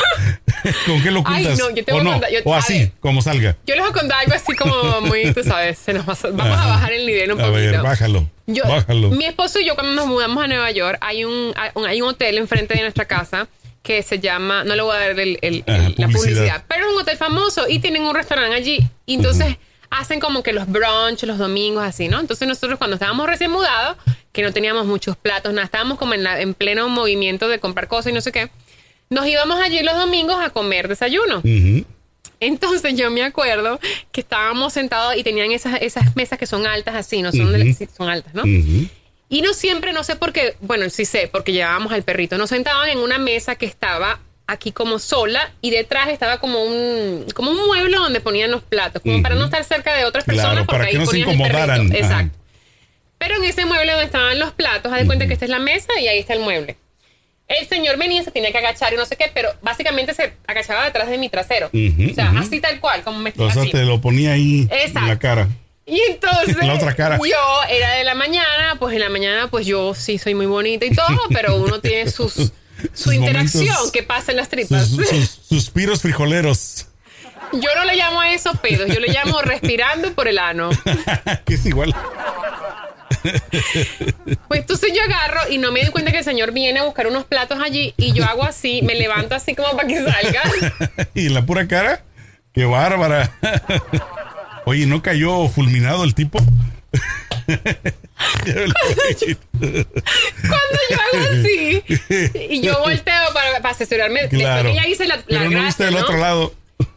¿Con 0.86 1.02
qué 1.02 1.10
lo 1.10 1.22
Ay, 1.26 1.44
ocultas? 1.46 1.58
no, 1.58 1.70
yo 1.74 1.84
te 1.84 1.92
o 1.92 2.02
no, 2.02 2.12
contar, 2.12 2.30
yo- 2.30 2.40
o 2.44 2.54
así, 2.54 2.78
ver. 2.80 2.92
como 3.00 3.20
salga. 3.22 3.56
Yo 3.66 3.74
les 3.74 3.82
voy 3.84 3.90
a 3.90 3.94
contar 3.94 4.20
algo 4.20 4.34
así 4.34 4.54
como 4.56 5.00
muy, 5.02 5.32
tú 5.34 5.42
sabes, 5.42 5.78
se 5.78 5.92
nos 5.92 6.06
va 6.06 6.14
vamos 6.30 6.58
a 6.58 6.66
bajar 6.66 6.92
el 6.92 7.06
nivel 7.06 7.32
un 7.32 7.40
A 7.40 7.44
poquito. 7.44 7.60
ver, 7.72 7.82
bájalo. 7.82 8.28
Yo, 8.46 8.64
bájalo. 8.66 9.10
Mi 9.10 9.24
esposo 9.26 9.60
y 9.60 9.66
yo 9.66 9.74
cuando 9.74 9.92
nos 9.94 10.06
mudamos 10.06 10.42
a 10.42 10.46
Nueva 10.46 10.70
York 10.70 10.98
hay 11.00 11.24
un, 11.24 11.52
hay 11.86 12.00
un- 12.02 12.08
hotel 12.08 12.38
enfrente 12.38 12.74
de 12.74 12.80
nuestra 12.82 13.04
casa 13.06 13.46
que 13.82 14.02
se 14.02 14.18
llama, 14.18 14.64
no 14.64 14.74
le 14.74 14.82
voy 14.82 14.96
a 14.96 15.00
dar 15.00 15.20
el- 15.20 15.38
el- 15.42 15.64
Ajá, 15.66 15.76
el- 15.86 15.94
la 15.98 16.06
publicidad. 16.06 16.12
publicidad, 16.12 16.64
pero 16.68 16.86
es 16.86 16.92
un 16.94 17.00
hotel 17.00 17.16
famoso 17.18 17.66
y 17.68 17.78
tienen 17.80 18.02
un 18.02 18.14
restaurante 18.14 18.54
allí. 18.56 18.86
Y 19.06 19.14
entonces 19.14 19.56
hacen 19.90 20.18
como 20.20 20.42
que 20.42 20.52
los 20.52 20.66
brunch 20.66 21.22
los 21.24 21.38
domingos 21.38 21.84
así, 21.84 22.08
¿no? 22.08 22.18
Entonces 22.20 22.48
nosotros 22.48 22.78
cuando 22.78 22.94
estábamos 22.94 23.26
recién 23.28 23.50
mudados, 23.50 23.96
que 24.32 24.42
no 24.42 24.52
teníamos 24.52 24.86
muchos 24.86 25.16
platos, 25.16 25.52
nada, 25.52 25.64
estábamos 25.66 25.98
como 25.98 26.14
en, 26.14 26.24
la- 26.24 26.40
en 26.40 26.54
pleno 26.54 26.88
movimiento 26.88 27.46
de 27.48 27.60
comprar 27.60 27.86
cosas 27.88 28.10
y 28.10 28.14
no 28.14 28.20
sé 28.20 28.32
qué, 28.32 28.50
nos 29.14 29.26
íbamos 29.26 29.60
allí 29.60 29.82
los 29.82 29.94
domingos 29.96 30.36
a 30.42 30.50
comer 30.50 30.88
desayuno. 30.88 31.40
Entonces 32.40 32.94
yo 32.96 33.10
me 33.10 33.22
acuerdo 33.22 33.78
que 34.12 34.20
estábamos 34.20 34.72
sentados 34.72 35.16
y 35.16 35.22
tenían 35.22 35.52
esas, 35.52 35.80
esas 35.80 36.16
mesas 36.16 36.38
que 36.38 36.46
son 36.46 36.66
altas 36.66 36.94
así, 36.96 37.22
no 37.22 37.32
son, 37.32 37.54
sí, 37.74 37.88
son 37.96 38.08
altas, 38.08 38.34
¿no? 38.34 38.42
Y 38.44 39.40
no 39.40 39.54
siempre, 39.54 39.92
no 39.92 40.04
sé 40.04 40.16
por 40.16 40.32
qué, 40.32 40.56
bueno, 40.60 40.90
sí 40.90 41.04
sé, 41.04 41.28
porque 41.32 41.52
llevábamos 41.52 41.92
al 41.92 42.02
perrito, 42.02 42.36
nos 42.36 42.50
sentaban 42.50 42.88
en 42.88 42.98
una 42.98 43.18
mesa 43.18 43.54
que 43.54 43.66
estaba 43.66 44.20
aquí 44.46 44.72
como 44.72 44.98
sola 44.98 45.52
y 45.62 45.70
detrás 45.70 46.08
estaba 46.08 46.38
como 46.38 46.62
un 46.62 47.24
como 47.34 47.50
un 47.50 47.66
mueble 47.66 47.96
donde 47.96 48.20
ponían 48.20 48.50
los 48.50 48.62
platos, 48.62 49.00
como 49.00 49.22
para 49.22 49.36
no 49.36 49.46
estar 49.46 49.64
cerca 49.64 49.94
de 49.96 50.04
otras 50.04 50.24
Claro, 50.24 50.40
personas 50.40 50.66
porque 50.66 50.76
para 50.78 50.84
ahí 50.86 50.92
que 50.92 50.98
no 50.98 51.06
se 51.06 51.18
incomodaran. 51.20 51.92
Exacto. 51.94 52.36
Pero 53.16 53.36
en 53.36 53.44
ese 53.44 53.64
mueble 53.64 53.92
donde 53.92 54.06
estaban 54.06 54.38
los 54.38 54.52
platos, 54.52 54.92
haz 54.92 54.98
de 55.00 55.06
cuenta 55.06 55.26
que 55.26 55.32
esta 55.32 55.46
es 55.46 55.50
la 55.50 55.60
mesa 55.60 55.98
y 55.98 56.08
ahí 56.08 56.18
está 56.18 56.34
el 56.34 56.40
mueble. 56.40 56.76
El 57.46 57.68
señor 57.68 57.98
venía, 57.98 58.22
se 58.22 58.30
tenía 58.30 58.50
que 58.52 58.58
agachar 58.58 58.92
y 58.94 58.96
no 58.96 59.04
sé 59.04 59.16
qué, 59.16 59.30
pero 59.34 59.50
básicamente 59.60 60.14
se 60.14 60.32
agachaba 60.46 60.84
detrás 60.84 61.08
de 61.10 61.18
mi 61.18 61.28
trasero. 61.28 61.66
Ujú, 61.68 62.10
o 62.10 62.14
sea, 62.14 62.30
ujú. 62.30 62.38
así 62.38 62.60
tal 62.60 62.80
cual, 62.80 63.02
como 63.02 63.18
me 63.18 63.32
O 63.36 63.50
sea, 63.50 63.62
así. 63.62 63.70
te 63.70 63.82
lo 63.84 64.00
ponía 64.00 64.32
ahí 64.32 64.66
en 64.70 64.78
Exacto. 64.78 65.08
la 65.08 65.18
cara. 65.18 65.48
Y 65.86 66.00
entonces 66.08 66.56
La 66.62 66.72
otra 66.74 66.94
cara. 66.96 67.18
yo 67.18 67.62
era 67.68 67.92
de 67.96 68.04
la 68.04 68.14
mañana, 68.14 68.76
pues 68.78 68.94
en 68.94 69.00
la 69.00 69.10
mañana 69.10 69.48
pues 69.48 69.66
yo 69.66 69.94
sí 69.94 70.16
soy 70.16 70.34
muy 70.34 70.46
bonita 70.46 70.86
y 70.86 70.94
todo, 70.94 71.06
pero 71.30 71.56
uno 71.56 71.80
tiene 71.80 72.10
sus 72.10 72.32
su 72.32 72.50
Sus 72.94 73.14
interacción 73.14 73.66
momentos- 73.66 73.92
que 73.92 74.02
pasa 74.02 74.30
en 74.32 74.38
las 74.38 74.48
tripas. 74.48 74.88
Sus, 74.88 75.06
sus 75.08 75.28
suspiros 75.48 76.00
frijoleros. 76.00 76.86
Yo 77.52 77.68
no 77.76 77.84
le 77.84 77.94
llamo 77.94 78.20
a 78.22 78.32
eso 78.32 78.52
pedos, 78.54 78.88
yo 78.92 78.98
le 79.00 79.08
llamo 79.08 79.40
respirando 79.42 80.12
por 80.14 80.26
el 80.28 80.38
ano. 80.38 80.70
que 81.44 81.54
es 81.54 81.66
igual. 81.66 81.94
Pues 84.48 84.60
entonces 84.60 84.92
yo 84.94 85.02
agarro 85.02 85.40
y 85.50 85.58
no 85.58 85.72
me 85.72 85.80
doy 85.80 85.90
cuenta 85.90 86.12
que 86.12 86.18
el 86.18 86.24
señor 86.24 86.52
viene 86.52 86.80
a 86.80 86.84
buscar 86.84 87.06
unos 87.06 87.24
platos 87.24 87.58
allí 87.62 87.94
y 87.96 88.12
yo 88.12 88.24
hago 88.24 88.44
así, 88.44 88.82
me 88.82 88.94
levanto 88.94 89.34
así 89.34 89.54
como 89.54 89.70
para 89.76 89.88
que 89.88 89.96
salga. 89.96 90.42
y 91.14 91.28
la 91.28 91.44
pura 91.44 91.66
cara. 91.66 92.02
Qué 92.52 92.64
bárbara. 92.64 93.32
Oye, 94.66 94.86
¿no 94.86 95.02
cayó 95.02 95.48
fulminado 95.48 96.04
el 96.04 96.14
tipo? 96.14 96.38
Cuando 97.46 97.74
yo 100.90 100.96
hago 100.96 101.18
así 101.40 101.82
y 102.48 102.60
yo 102.60 102.78
volteo 102.78 103.32
para, 103.34 103.60
para 103.60 103.70
asesorarme, 103.70 104.28
claro. 104.28 104.62
después 104.62 104.74
que 104.74 104.74
ya 104.74 104.88
hice 104.88 105.06
la, 105.06 105.16
la 105.16 105.24
Pero 105.26 105.44
no 105.44 105.50
gracia, 105.50 105.66
viste 105.66 105.84
del 105.84 105.94
¿no? 105.94 106.00
otro 106.00 106.16
lado. 106.18 106.54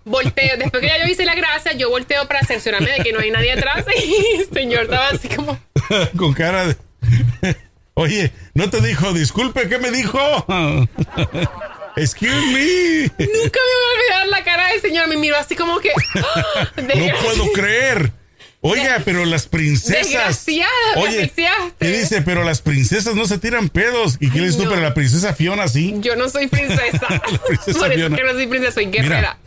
Volteo, 0.07 0.57
después 0.57 0.81
que 0.81 0.87
ya 0.87 0.97
yo 0.99 1.11
hice 1.11 1.25
la 1.25 1.35
gracia, 1.35 1.73
yo 1.73 1.89
volteo 1.89 2.27
para 2.27 2.43
cerciorarme 2.43 2.89
de 2.91 3.03
que 3.03 3.13
no 3.13 3.19
hay 3.19 3.31
nadie 3.31 3.51
atrás 3.53 3.85
y 3.95 4.39
el 4.41 4.49
señor 4.51 4.83
estaba 4.83 5.09
así 5.09 5.29
como, 5.29 5.59
Con 6.17 6.33
cara 6.33 6.67
de. 6.67 6.75
Oye, 7.93 8.31
¿no 8.53 8.69
te 8.69 8.79
dijo, 8.81 9.11
disculpe, 9.13 9.67
qué 9.67 9.79
me 9.79 9.91
dijo? 9.91 10.19
Excuse 11.95 12.29
me. 12.31 13.01
nunca 13.03 13.17
me 13.17 13.25
voy 13.25 13.87
a 13.87 13.93
olvidar 13.95 14.27
la 14.27 14.43
cara 14.43 14.67
del 14.69 14.81
señor, 14.81 15.07
me 15.07 15.17
miró 15.17 15.35
así 15.37 15.55
como 15.55 15.79
que, 15.79 15.89
¡ah! 16.15 16.71
No 16.75 17.21
puedo 17.23 17.51
creer. 17.53 18.11
Oiga, 18.61 19.01
pero 19.05 19.23
las 19.25 19.47
princesas. 19.47 20.07
Desgraciada, 20.07 20.71
Oye. 20.97 21.31
¿qué 21.79 21.87
dice? 21.87 22.21
Pero 22.23 22.43
las 22.43 22.61
princesas 22.61 23.15
no 23.15 23.25
se 23.25 23.37
tiran 23.37 23.69
pedos. 23.69 24.17
¿Y 24.19 24.29
qué 24.31 24.39
le 24.39 24.45
dices 24.45 24.57
tú? 24.57 24.63
no. 24.63 24.71
Pero 24.71 24.81
la 24.81 24.93
princesa 24.93 25.33
Fiona 25.33 25.67
sí. 25.67 25.93
Yo 25.99 26.15
no 26.15 26.27
soy 26.27 26.47
princesa. 26.47 27.07
princesa 27.47 27.79
Por 27.79 27.91
eso 27.91 27.95
Fiona. 27.95 28.17
que 28.17 28.23
no 28.23 28.31
soy 28.33 28.47
princesa, 28.47 28.73
soy 28.73 28.85
guerrera. 28.87 29.37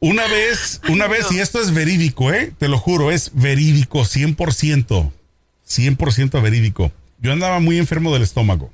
Una 0.00 0.26
vez, 0.26 0.80
una 0.88 1.04
Ay, 1.04 1.10
vez, 1.12 1.30
no. 1.30 1.36
y 1.36 1.40
esto 1.40 1.60
es 1.60 1.72
verídico, 1.74 2.32
¿eh? 2.32 2.52
Te 2.58 2.68
lo 2.68 2.78
juro, 2.78 3.10
es 3.10 3.32
verídico, 3.34 4.00
100%. 4.00 5.10
100% 5.68 6.42
verídico. 6.42 6.90
Yo 7.20 7.32
andaba 7.32 7.60
muy 7.60 7.78
enfermo 7.78 8.12
del 8.12 8.22
estómago. 8.22 8.72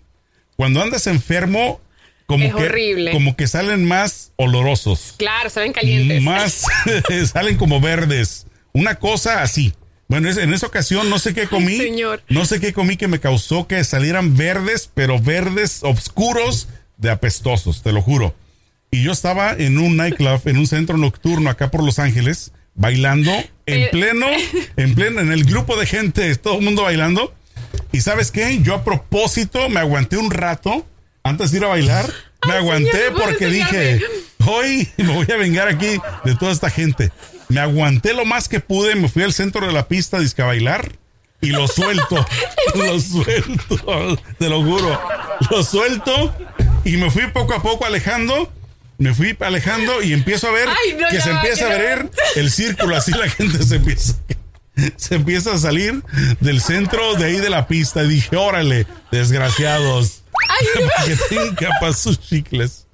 Cuando 0.56 0.80
andas 0.82 1.06
enfermo, 1.08 1.80
como 2.26 2.44
Es 2.44 2.54
que, 2.54 2.62
horrible. 2.64 3.10
como 3.12 3.36
que 3.36 3.46
salen 3.48 3.84
más 3.84 4.32
olorosos. 4.36 5.14
Claro, 5.18 5.50
salen 5.50 5.72
calientes. 5.72 6.22
Más 6.22 6.64
salen 7.32 7.56
como 7.56 7.80
verdes. 7.80 8.46
Una 8.72 8.94
cosa 8.96 9.42
así. 9.42 9.74
Bueno, 10.08 10.30
en 10.30 10.54
esa 10.54 10.68
ocasión 10.68 11.10
no 11.10 11.18
sé 11.18 11.34
qué 11.34 11.48
comí. 11.48 11.76
señor. 11.76 12.22
No 12.28 12.44
sé 12.46 12.60
qué 12.60 12.72
comí 12.72 12.96
que 12.96 13.08
me 13.08 13.18
causó 13.18 13.66
que 13.66 13.82
salieran 13.82 14.36
verdes, 14.36 14.88
pero 14.94 15.18
verdes 15.20 15.80
oscuros 15.82 16.68
de 16.96 17.10
apestosos, 17.10 17.82
te 17.82 17.90
lo 17.92 18.00
juro. 18.00 18.34
Y 18.90 19.02
yo 19.02 19.12
estaba 19.12 19.52
en 19.52 19.78
un 19.78 19.96
nightclub, 19.96 20.40
en 20.46 20.58
un 20.58 20.66
centro 20.66 20.96
nocturno 20.96 21.50
acá 21.50 21.70
por 21.70 21.82
Los 21.82 21.98
Ángeles, 21.98 22.52
bailando 22.74 23.32
en 23.66 23.90
pleno, 23.90 24.26
en 24.76 24.94
pleno, 24.94 25.20
en 25.20 25.32
el 25.32 25.44
grupo 25.44 25.76
de 25.76 25.86
gente, 25.86 26.34
todo 26.36 26.58
el 26.58 26.64
mundo 26.64 26.82
bailando. 26.82 27.34
Y 27.92 28.00
sabes 28.00 28.30
qué? 28.30 28.60
Yo 28.62 28.74
a 28.74 28.84
propósito 28.84 29.68
me 29.68 29.80
aguanté 29.80 30.16
un 30.16 30.30
rato 30.30 30.86
antes 31.22 31.50
de 31.50 31.58
ir 31.58 31.64
a 31.64 31.68
bailar. 31.68 32.06
Me 32.46 32.52
Ay, 32.52 32.58
aguanté 32.58 32.90
señor, 32.90 33.12
¿puede 33.14 33.26
porque 33.26 33.46
dije, 33.46 34.00
hoy 34.46 34.88
me 34.96 35.14
voy 35.14 35.26
a 35.32 35.36
vengar 35.36 35.68
aquí 35.68 35.98
de 36.24 36.34
toda 36.36 36.52
esta 36.52 36.70
gente. 36.70 37.10
Me 37.48 37.60
aguanté 37.60 38.12
lo 38.12 38.24
más 38.24 38.48
que 38.48 38.60
pude, 38.60 38.94
me 38.94 39.08
fui 39.08 39.22
al 39.22 39.32
centro 39.32 39.66
de 39.66 39.72
la 39.72 39.88
pista 39.88 40.18
disque 40.18 40.42
a 40.42 40.46
bailar 40.46 40.92
y 41.40 41.48
lo 41.48 41.68
suelto. 41.68 42.24
lo 42.74 43.00
suelto, 43.00 44.18
te 44.38 44.48
lo 44.48 44.62
juro. 44.62 45.00
Lo 45.50 45.62
suelto 45.62 46.34
y 46.84 46.96
me 46.96 47.10
fui 47.10 47.26
poco 47.28 47.54
a 47.54 47.62
poco 47.62 47.86
alejando. 47.86 48.52
Me 48.98 49.14
fui 49.14 49.36
alejando 49.40 50.02
y 50.02 50.12
empiezo 50.12 50.48
a 50.48 50.52
ver 50.52 50.68
Ay, 50.68 50.96
no, 50.98 51.08
que 51.10 51.20
se 51.20 51.30
empieza 51.30 51.66
a 51.66 51.76
ver 51.76 52.10
el 52.36 52.50
círculo, 52.50 52.96
así 52.96 53.12
la 53.12 53.28
gente 53.28 53.62
se 53.62 53.76
empieza 53.76 54.14
se 54.96 55.14
empieza 55.14 55.54
a 55.54 55.58
salir 55.58 56.02
del 56.40 56.60
centro 56.60 57.14
de 57.14 57.24
ahí 57.24 57.36
de 57.40 57.50
la 57.50 57.66
pista 57.66 58.04
y 58.04 58.08
dije, 58.08 58.36
órale, 58.36 58.86
desgraciados. 59.10 60.22
Ay, 60.48 60.66
que 61.06 61.16
tienen 61.28 61.54
capas 61.54 61.98
sus 61.98 62.20
chicles. 62.20 62.86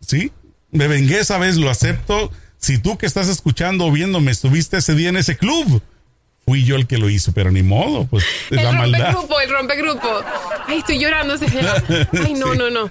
¿Sí? 0.00 0.30
Me 0.70 0.88
vengué 0.88 1.20
esa 1.20 1.38
vez, 1.38 1.56
lo 1.56 1.70
acepto. 1.70 2.30
Si 2.58 2.78
tú 2.78 2.98
que 2.98 3.06
estás 3.06 3.28
escuchando 3.28 3.86
o 3.86 3.90
viéndome 3.90 4.30
estuviste 4.30 4.78
ese 4.78 4.94
día 4.94 5.08
en 5.08 5.16
ese 5.16 5.36
club, 5.36 5.82
fui 6.44 6.64
yo 6.64 6.76
el 6.76 6.86
que 6.86 6.98
lo 6.98 7.08
hizo, 7.08 7.32
pero 7.32 7.50
ni 7.50 7.62
modo, 7.62 8.06
pues 8.06 8.24
es 8.50 8.58
El 8.58 8.64
la 8.64 8.72
maldad. 8.72 9.12
rompegrupo, 9.12 9.40
el 9.40 9.50
rompegrupo. 9.50 10.24
Ay, 10.66 10.78
estoy 10.78 10.98
llorando. 10.98 11.34
Ay, 12.24 12.34
no, 12.34 12.54
no, 12.54 12.70
no. 12.70 12.90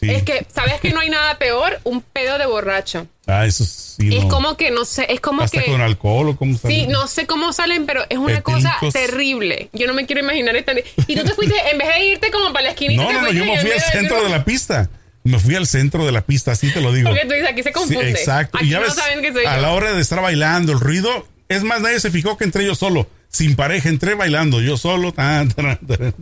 Sí. 0.00 0.10
Es 0.10 0.22
que, 0.22 0.46
¿sabes 0.52 0.80
que 0.80 0.92
no 0.92 1.00
hay 1.00 1.10
nada 1.10 1.36
peor? 1.36 1.78
Un 1.84 2.00
pedo 2.00 2.38
de 2.38 2.46
borracho. 2.46 3.06
Ah, 3.26 3.44
eso 3.44 3.64
sí. 3.66 4.16
Es 4.16 4.24
no. 4.24 4.30
como 4.30 4.56
que, 4.56 4.70
no 4.70 4.86
sé, 4.86 5.06
es 5.10 5.20
como 5.20 5.42
Hasta 5.42 5.60
que... 5.62 5.70
con 5.70 5.82
alcohol 5.82 6.30
o 6.30 6.36
cómo 6.36 6.54
Sí, 6.54 6.60
sale? 6.62 6.86
no 6.88 7.06
sé 7.06 7.26
cómo 7.26 7.52
salen, 7.52 7.84
pero 7.84 8.04
es 8.08 8.16
una 8.16 8.40
cosa 8.40 8.76
terrible. 8.92 9.68
Yo 9.74 9.86
no 9.86 9.92
me 9.92 10.06
quiero 10.06 10.22
imaginar 10.22 10.56
esta. 10.56 10.72
Y 11.06 11.16
tú 11.16 11.22
te 11.24 11.34
fuiste, 11.34 11.54
en 11.70 11.76
vez 11.76 11.88
de 11.88 12.04
irte 12.06 12.30
como 12.30 12.50
para 12.52 12.64
la 12.64 12.70
esquinita, 12.70 13.02
No, 13.02 13.12
no, 13.12 13.22
no, 13.22 13.30
yo 13.30 13.44
me 13.44 13.60
fui 13.60 13.70
al 13.72 13.80
centro 13.80 14.22
de 14.24 14.30
la 14.30 14.42
pista. 14.44 14.88
Me 15.22 15.38
fui 15.38 15.54
al 15.54 15.66
centro 15.66 16.06
de 16.06 16.12
la 16.12 16.22
pista, 16.22 16.52
así 16.52 16.72
te 16.72 16.80
lo 16.80 16.92
digo. 16.94 17.10
Porque 17.10 17.26
tú 17.26 17.34
dices, 17.34 17.50
aquí 17.50 17.62
se 17.62 17.72
confunde. 17.72 18.04
Sí, 18.06 18.10
exacto. 18.12 18.56
Aquí 18.56 18.68
y 18.68 18.70
ya 18.70 18.78
no 18.78 18.86
ves, 18.86 18.94
saben 18.94 19.20
que 19.20 19.32
soy 19.34 19.44
a 19.44 19.56
yo. 19.56 19.60
la 19.62 19.72
hora 19.72 19.92
de 19.92 20.00
estar 20.00 20.22
bailando, 20.22 20.72
el 20.72 20.80
ruido, 20.80 21.28
es 21.50 21.62
más, 21.62 21.82
nadie 21.82 22.00
se 22.00 22.10
fijó 22.10 22.38
que 22.38 22.44
entré 22.44 22.64
yo 22.64 22.74
solo, 22.74 23.06
sin 23.28 23.54
pareja, 23.54 23.90
entré 23.90 24.14
bailando, 24.14 24.62
yo 24.62 24.78
solo, 24.78 25.12
tan, 25.12 25.50
tan, 25.50 25.76
tan. 25.86 26.14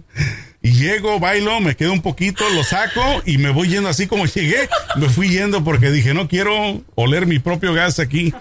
Y 0.68 0.72
llego, 0.72 1.18
bailo, 1.20 1.60
me 1.60 1.76
quedo 1.76 1.92
un 1.92 2.02
poquito, 2.02 2.48
lo 2.50 2.64
saco 2.64 3.22
y 3.24 3.38
me 3.38 3.50
voy 3.50 3.68
yendo 3.68 3.88
así 3.88 4.06
como 4.06 4.26
llegué, 4.34 4.68
me 4.96 5.08
fui 5.08 5.28
yendo 5.30 5.64
porque 5.64 5.90
dije, 5.90 6.14
no 6.14 6.28
quiero 6.28 6.82
oler 6.94 7.26
mi 7.26 7.38
propio 7.38 7.72
gas 7.74 7.98
aquí. 7.98 8.32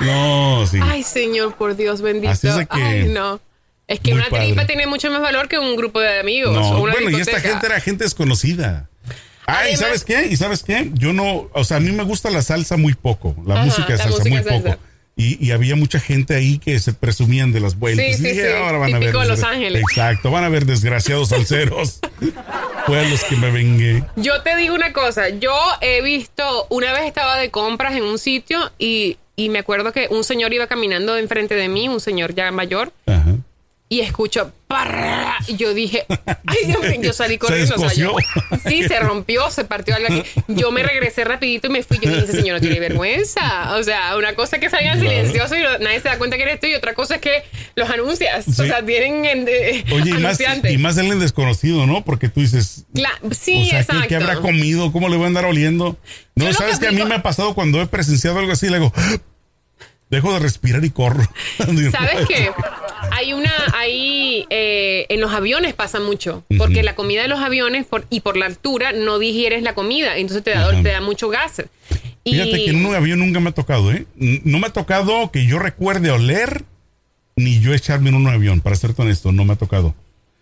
No, 0.00 0.66
sí. 0.66 0.78
Ay, 0.82 1.02
señor, 1.02 1.54
por 1.54 1.76
Dios 1.76 2.02
bendito. 2.02 2.30
Así 2.32 2.48
es 2.48 2.56
de 2.56 2.66
que- 2.66 2.82
Ay, 2.82 3.08
no. 3.08 3.40
Es 3.88 4.00
que 4.00 4.12
una 4.14 4.28
padre. 4.28 4.46
tripa 4.46 4.66
tiene 4.66 4.86
mucho 4.88 5.10
más 5.12 5.20
valor 5.22 5.48
que 5.48 5.58
un 5.60 5.76
grupo 5.76 6.00
de 6.00 6.18
amigos. 6.18 6.52
No, 6.52 6.60
o 6.70 6.82
una 6.82 6.92
bueno, 6.92 7.10
y 7.16 7.20
esta 7.20 7.40
gente 7.40 7.66
era 7.66 7.80
gente 7.80 8.02
desconocida. 8.04 8.88
Ah, 9.46 9.60
¿y 9.62 9.74
Además- 9.74 9.80
sabes 9.80 10.04
qué? 10.04 10.26
¿Y 10.26 10.36
sabes 10.36 10.62
qué? 10.64 10.90
Yo 10.94 11.12
no, 11.12 11.48
o 11.52 11.64
sea, 11.64 11.76
a 11.76 11.80
mí 11.80 11.92
me 11.92 12.02
gusta 12.02 12.28
la 12.30 12.42
salsa 12.42 12.76
muy 12.76 12.94
poco, 12.94 13.36
la 13.46 13.54
Ajá, 13.54 13.64
música 13.64 13.92
de 13.92 13.98
salsa 13.98 14.18
música 14.18 14.34
muy 14.34 14.44
salsa. 14.44 14.70
poco. 14.72 14.82
Y, 15.18 15.42
y 15.44 15.52
había 15.52 15.76
mucha 15.76 15.98
gente 15.98 16.34
ahí 16.34 16.58
que 16.58 16.78
se 16.78 16.92
presumían 16.92 17.50
de 17.50 17.60
las 17.60 17.78
vueltas. 17.78 18.04
Sí, 18.04 18.12
Y 18.12 18.14
sí, 18.16 18.22
dije, 18.34 18.50
sí. 18.50 18.52
ahora 18.52 18.76
van 18.76 18.94
a 18.94 18.98
ver. 18.98 19.14
Los 19.14 19.42
Ángeles. 19.42 19.82
Exacto, 19.90 20.30
van 20.30 20.44
a 20.44 20.50
ver 20.50 20.66
desgraciados 20.66 21.30
salseros. 21.30 22.00
Fue 22.86 23.00
a 23.00 23.08
los 23.08 23.24
que 23.24 23.34
me 23.36 23.50
vengué. 23.50 24.04
Yo 24.16 24.42
te 24.42 24.54
digo 24.56 24.74
una 24.74 24.92
cosa, 24.92 25.30
yo 25.30 25.56
he 25.80 26.02
visto, 26.02 26.66
una 26.68 26.92
vez 26.92 27.04
estaba 27.06 27.38
de 27.38 27.50
compras 27.50 27.94
en 27.96 28.02
un 28.04 28.18
sitio 28.18 28.70
y, 28.78 29.16
y 29.36 29.48
me 29.48 29.58
acuerdo 29.58 29.90
que 29.92 30.06
un 30.10 30.22
señor 30.22 30.52
iba 30.52 30.66
caminando 30.66 31.16
enfrente 31.16 31.54
de 31.54 31.68
mí, 31.68 31.88
un 31.88 31.98
señor 32.00 32.34
ya 32.34 32.52
mayor, 32.52 32.92
Ajá. 33.06 33.35
Y 33.88 34.00
escucho 34.00 34.52
parra, 34.66 35.36
y 35.46 35.54
yo 35.56 35.72
dije, 35.72 36.04
ay 36.46 36.66
Dios 36.66 36.80
mío, 36.82 37.00
yo 37.02 37.12
salí 37.12 37.38
corriendo. 37.38 37.76
o 37.76 37.78
sea, 37.78 37.92
yo- 37.92 38.16
sí, 38.66 38.82
se 38.82 38.98
rompió, 38.98 39.48
se 39.50 39.64
partió 39.64 39.94
algo 39.94 40.08
aquí. 40.12 40.28
Yo 40.48 40.72
me 40.72 40.82
regresé 40.82 41.22
rapidito 41.24 41.68
y 41.68 41.70
me 41.70 41.82
fui. 41.84 41.98
Yo 42.02 42.10
dije, 42.10 42.24
ese 42.24 42.32
señor 42.32 42.56
no 42.56 42.60
tiene 42.60 42.80
vergüenza. 42.80 43.76
O 43.76 43.82
sea, 43.84 44.16
una 44.16 44.34
cosa 44.34 44.56
es 44.56 44.62
que 44.62 44.70
salgan 44.70 44.98
Claro. 44.98 45.08
silenciosos 45.16 45.56
y 45.56 45.84
nadie 45.84 46.00
se 46.00 46.08
da 46.08 46.18
cuenta 46.18 46.36
que 46.36 46.42
eres 46.42 46.58
tú 46.58 46.66
y 46.66 46.74
otra 46.74 46.94
cosa 46.94 47.14
es 47.16 47.20
que 47.20 47.44
los 47.76 47.88
anuncias. 47.88 48.48
O 48.48 48.52
sea, 48.64 48.84
tienen 48.84 49.46
eh, 49.48 49.84
Oye, 49.92 50.10
y 50.10 50.14
más, 50.14 50.40
y 50.68 50.78
más 50.78 50.98
alguien 50.98 51.20
desconocido, 51.20 51.86
¿no? 51.86 52.02
Porque 52.04 52.28
tú 52.28 52.40
dices, 52.40 52.86
sí, 53.38 53.62
o 53.62 53.64
sea, 53.66 53.70
¿qué, 53.70 53.78
exacto. 53.78 54.08
qué 54.08 54.16
habrá 54.16 54.36
comido? 54.40 54.90
¿Cómo 54.90 55.08
le 55.08 55.14
voy 55.16 55.24
a 55.24 55.28
andar 55.28 55.44
oliendo? 55.44 55.96
No, 56.34 56.46
Yo 56.46 56.52
¿sabes 56.54 56.80
que 56.80 56.86
que 56.86 56.88
a 56.88 56.92
mí 56.92 57.04
me 57.08 57.14
ha 57.14 57.22
pasado 57.22 57.54
cuando 57.54 57.80
he 57.80 57.86
presenciado 57.86 58.40
algo 58.40 58.50
así? 58.50 58.68
Le 58.68 58.78
digo, 58.80 58.92
dejo 60.10 60.32
de 60.32 60.40
respirar 60.40 60.84
y 60.84 60.90
corro. 60.90 61.22
¿Sabes 61.58 62.26
qué? 62.26 62.50
Hay 63.16 63.32
una, 63.32 63.52
hay, 63.74 64.46
eh, 64.50 65.06
en 65.08 65.20
los 65.20 65.32
aviones 65.32 65.74
pasa 65.74 66.00
mucho, 66.00 66.44
porque 66.58 66.82
la 66.82 66.94
comida 66.94 67.22
de 67.22 67.28
los 67.28 67.40
aviones 67.40 67.86
por, 67.86 68.06
y 68.10 68.20
por 68.20 68.36
la 68.36 68.46
altura 68.46 68.92
no 68.92 69.18
digieres 69.18 69.62
la 69.62 69.74
comida, 69.74 70.18
entonces 70.18 70.44
te 70.44 70.50
da, 70.50 70.70
te 70.82 70.90
da 70.90 71.00
mucho 71.00 71.28
gas. 71.28 71.62
Y 72.24 72.32
Fíjate 72.32 72.64
que 72.64 72.70
en 72.70 72.84
un 72.84 72.94
avión 72.94 73.20
nunca 73.20 73.40
me 73.40 73.50
ha 73.50 73.52
tocado, 73.52 73.90
¿eh? 73.90 74.06
No 74.16 74.58
me 74.58 74.66
ha 74.66 74.72
tocado 74.72 75.30
que 75.30 75.46
yo 75.46 75.58
recuerde 75.58 76.10
oler, 76.10 76.64
ni 77.36 77.60
yo 77.60 77.72
echarme 77.72 78.10
en 78.10 78.16
un 78.16 78.26
avión, 78.26 78.60
para 78.60 78.76
ser 78.76 78.92
honesto, 78.96 79.32
no 79.32 79.44
me 79.44 79.54
ha 79.54 79.56
tocado. 79.56 79.94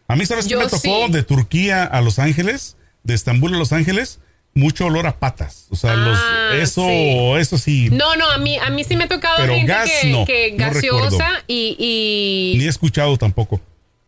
A 0.09 0.17
mí, 0.17 0.27
¿sabes 0.27 0.47
qué 0.47 0.57
me 0.57 0.65
tocó 0.65 1.07
sí. 1.07 1.13
de 1.13 1.23
Turquía 1.23 1.85
a 1.85 2.01
Los 2.01 2.19
Ángeles? 2.19 2.77
De 3.03 3.15
Estambul 3.15 3.55
a 3.55 3.59
Los 3.59 3.73
Ángeles, 3.73 4.19
mucho 4.55 4.87
olor 4.87 5.07
a 5.07 5.19
patas. 5.19 5.67
O 5.71 5.77
sea, 5.77 5.93
Ah, 5.93 5.97
los, 5.97 6.63
eso, 6.63 6.87
sí. 6.87 7.33
eso 7.39 7.59
sí, 7.59 7.89
no, 7.91 8.15
no, 8.17 8.31
a 8.31 8.39
mí, 8.39 8.57
a 8.59 8.71
mí 8.71 8.85
sí 8.85 8.97
me 8.97 9.05
ha 9.05 9.09
tocado 9.09 9.37
Pero 9.39 9.55
gente 9.55 9.67
gas, 9.73 9.91
que, 10.01 10.09
no, 10.11 10.25
que 10.25 10.53
no 10.53 10.57
gaseosa 10.67 11.11
recuerdo. 11.11 11.45
y, 11.49 11.77
y, 12.55 12.59
ni 12.59 12.65
he 12.65 12.69
escuchado 12.69 13.17
tampoco. 13.17 13.61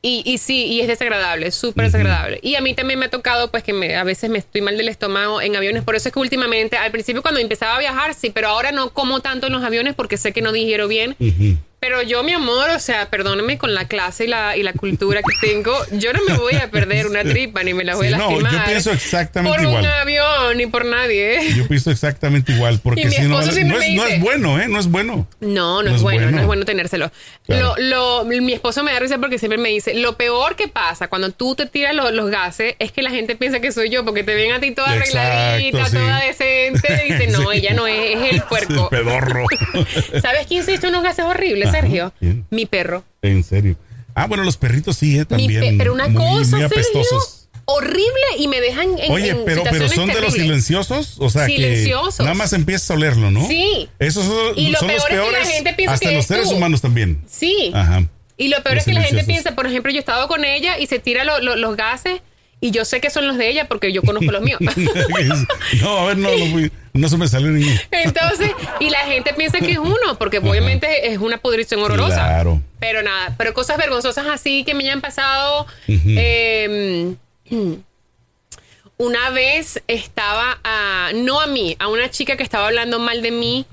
Y, 0.03 0.23
y 0.25 0.39
sí, 0.39 0.67
y 0.67 0.81
es 0.83 0.87
desagradable, 0.87 1.51
súper 1.51 1.87
desagradable. 1.87 2.39
Y 2.43 2.55
a 2.55 2.61
mí 2.61 2.75
también 2.75 2.97
me 3.01 3.07
ha 3.07 3.11
tocado, 3.11 3.51
pues, 3.51 3.65
que 3.65 3.73
me, 3.73 3.97
a 3.97 4.05
veces 4.05 4.31
me 4.31 4.39
estoy 4.39 4.61
mal 4.61 4.77
del 4.77 4.89
estómago 4.89 5.41
en 5.41 5.57
aviones. 5.57 5.83
Por 5.83 5.97
eso 5.97 6.11
es 6.11 6.13
que 6.13 6.21
últimamente, 6.21 6.77
al 6.77 6.93
principio 6.93 7.23
cuando 7.23 7.41
empezaba 7.41 7.75
a 7.75 7.79
viajar, 7.81 8.15
sí, 8.15 8.31
pero 8.31 8.49
ahora 8.49 8.71
no 8.71 8.91
como 8.91 9.19
tanto 9.19 9.49
en 9.49 9.53
los 9.53 9.65
aviones 9.65 9.95
porque 9.97 10.17
sé 10.17 10.33
que 10.33 10.43
no 10.43 10.53
digiero 10.53 10.87
bien. 10.87 11.17
Ujú. 11.19 11.57
Pero 11.87 12.03
yo, 12.03 12.25
mi 12.25 12.33
amor, 12.33 12.69
o 12.71 12.81
sea, 12.81 13.09
perdóname 13.11 13.59
con 13.59 13.73
la 13.73 13.87
clase 13.87 14.25
y 14.25 14.27
la, 14.27 14.57
y 14.57 14.65
la 14.65 14.73
cultura 14.73 15.21
que 15.23 15.47
tengo, 15.47 15.73
yo 15.93 16.13
no 16.13 16.19
me 16.29 16.37
voy 16.37 16.55
a 16.57 16.69
perder 16.69 17.07
una 17.07 17.23
tripa 17.25 17.63
ni 17.63 17.75
me 17.75 17.85
la 17.85 17.95
voy 17.95 18.09
Sí, 18.09 18.15
a 18.15 18.17
no, 18.17 18.29
lastimar. 18.29 18.53
yo 18.53 18.65
pienso 18.65 18.91
exactamente 18.91 19.57
por 19.57 19.65
igual. 19.69 19.85
un 19.85 19.89
avión 19.91 20.57
ni 20.57 20.67
por 20.67 20.85
nadie. 20.85 21.53
Yo 21.55 21.69
pienso 21.69 21.93
exactamente 21.93 22.51
igual, 22.51 22.81
porque 22.83 23.09
si 23.09 23.23
no, 23.23 23.39
esposo 23.41 23.53
no 23.53 23.59
es, 23.61 23.65
me 23.67 23.73
no 23.73 23.79
dice- 24.05 24.15
es 24.17 24.21
bueno, 24.21 24.61
¿eh? 24.61 24.67
No 24.67 24.81
es 24.81 24.89
bueno. 24.91 25.29
No, 25.39 25.83
no, 25.85 25.91
No 25.91 25.95
es 25.97 26.03
bueno, 26.03 26.23
bueno. 26.23 26.33
no 26.37 26.41
es 26.41 26.47
bueno 26.49 26.65
tenérselo. 26.65 27.13
Claro. 27.47 27.75
Lo, 27.79 28.25
lo, 28.25 28.25
mi 28.25 28.53
esposo 28.53 28.83
me 28.83 28.93
da 28.93 28.99
risa 28.99 29.19
porque 29.19 29.39
siempre 29.39 29.57
me 29.59 29.69
dice, 29.69 29.95
lo 29.95 30.17
peor 30.17 30.57
que 30.57 30.67
pasa 30.67 31.07
cuando 31.07 31.31
tú 31.31 31.55
te 31.55 31.67
tiras 31.67 31.95
lo- 31.95 32.11
los 32.11 32.31
gases 32.31 32.75
es 32.81 32.91
que 32.91 33.03
la 33.03 33.11
gente 33.11 33.37
piensa 33.37 33.61
que 33.61 33.71
soy 33.71 33.91
yo 33.91 34.05
porque 34.05 34.25
te 34.25 34.35
ven 34.35 34.51
a 34.51 34.59
ti 34.59 34.73
toda 34.73 34.97
Exacto, 34.97 35.19
arregladita, 35.21 35.87
sí. 35.87 35.97
toda 35.97 36.21
decente. 36.21 37.03
Y 37.07 37.13
dice, 37.13 37.27
no, 37.29 37.53
Sí. 37.53 37.59
ella 37.59 37.75
no 37.75 37.87
es, 37.87 38.17
es 38.17 38.33
el 38.33 38.43
puerco. 38.49 38.89
Pedorro. 38.91 39.45
¿Sabes 40.21 40.49
quién 40.49 40.65
se 40.65 40.73
hizo 40.73 40.89
unos 40.89 41.05
gases 41.05 41.25
horribles, 41.25 41.71
Sergio? 41.81 42.13
¿quién? 42.19 42.47
Mi 42.51 42.67
perro. 42.67 43.05
en 43.23 43.43
serio. 43.45 43.77
Ah, 44.15 44.27
bueno, 44.27 44.45
los 44.45 44.57
perritos 44.57 44.97
sí, 44.97 45.19
¿eh? 45.19 45.25
También. 45.25 45.61
pe- 45.61 45.75
pero 45.79 45.93
una 45.93 46.09
muy, 46.09 46.17
cosa, 46.23 46.35
muy 46.37 46.45
Sergio, 46.47 46.67
apestosos. 46.67 47.49
horrible 47.67 48.05
y 48.39 48.49
me 48.49 48.61
dejan 48.61 48.99
en 48.99 49.13
Oye, 49.13 49.29
en 49.31 49.45
pero, 49.45 49.63
pero 49.71 49.89
son 49.89 50.09
de 50.09 50.21
los 50.21 50.33
silenciosos, 50.35 51.17
o 51.19 51.29
sea, 51.31 51.47
Silenciosos. 51.47 52.17
que 52.17 52.23
nada 52.23 52.35
más 52.35 52.53
empiezas 52.53 52.91
a 52.91 52.95
olerlo, 52.95 53.31
¿no? 53.31 53.47
Sí. 53.47 53.89
Esos 53.99 54.25
son, 54.25 54.57
Y 54.59 54.69
lo 54.71 54.79
son 54.79 54.89
los 54.89 55.05
peor 55.05 55.25
es 55.35 55.39
que 55.41 55.45
la 55.45 55.47
gente 55.51 55.73
piensa 55.75 55.95
hasta 55.95 56.09
que 56.09 56.15
los 56.15 56.23
es 56.25 56.29
seres 56.29 56.49
tú. 56.49 56.55
humanos 56.57 56.81
también. 56.81 57.21
Sí. 57.29 57.71
Ajá. 57.75 58.05
Y 58.39 58.49
lo 58.49 58.63
peor 58.63 58.77
Los 58.77 58.83
es 58.83 58.85
que 58.87 58.93
la 58.95 59.03
gente 59.03 59.25
piensa, 59.25 59.55
por 59.55 59.67
ejemplo, 59.67 59.91
yo 59.91 59.97
he 59.97 60.01
estado 60.01 60.29
con 60.29 60.45
ella 60.45 60.79
y 60.79 60.87
se 60.87 60.99
tira 60.99 61.25
lo- 61.25 61.41
lo- 61.41 61.57
los 61.57 61.77
gases 61.77 62.21
y 62.61 62.71
yo 62.71 62.85
sé 62.85 63.01
que 63.01 63.11
son 63.11 63.27
los 63.27 63.37
de 63.37 63.49
ella 63.49 63.69
porque 63.69 63.93
yo 63.93 64.03
conozco 64.03 64.31
los 64.33 64.43
míos. 64.43 64.61
no, 65.83 65.99
a 65.99 66.07
ver, 66.07 66.17
no, 66.17 66.31
no, 66.31 66.69
no 66.95 67.09
se 67.09 67.17
me 67.17 67.29
salió 67.29 67.51
ninguno. 67.51 67.79
Entonces, 67.91 68.51
y 68.81 68.91
la 68.91 69.01
gente 69.01 69.35
piensa 69.35 69.59
que 69.59 69.73
es 69.73 69.79
uno, 69.79 70.19
porque 70.19 70.39
obviamente 70.39 71.13
es 71.13 71.19
una 71.19 71.39
pudrición 71.39 71.83
horrorosa. 71.83 72.15
Claro. 72.15 72.63
Pero 72.81 73.03
nada, 73.03 73.35
pero 73.37 73.53
cosas 73.53 73.77
vergonzosas 73.77 74.27
así 74.27 74.65
que 74.65 74.75
me 74.75 74.85
hayan 74.85 75.01
pasado. 75.01 75.67
eh, 75.89 77.15
una 78.99 79.31
vez 79.31 79.83
estaba 79.89 80.59
a, 80.65 81.11
no 81.15 81.41
a 81.41 81.47
mí, 81.47 81.77
a 81.79 81.89
una 81.89 82.11
chica 82.11 82.37
que 82.37 82.43
estaba 82.43 82.67
hablando 82.69 82.99
mal 82.99 83.21
de 83.21 83.31
mí, 83.31 83.67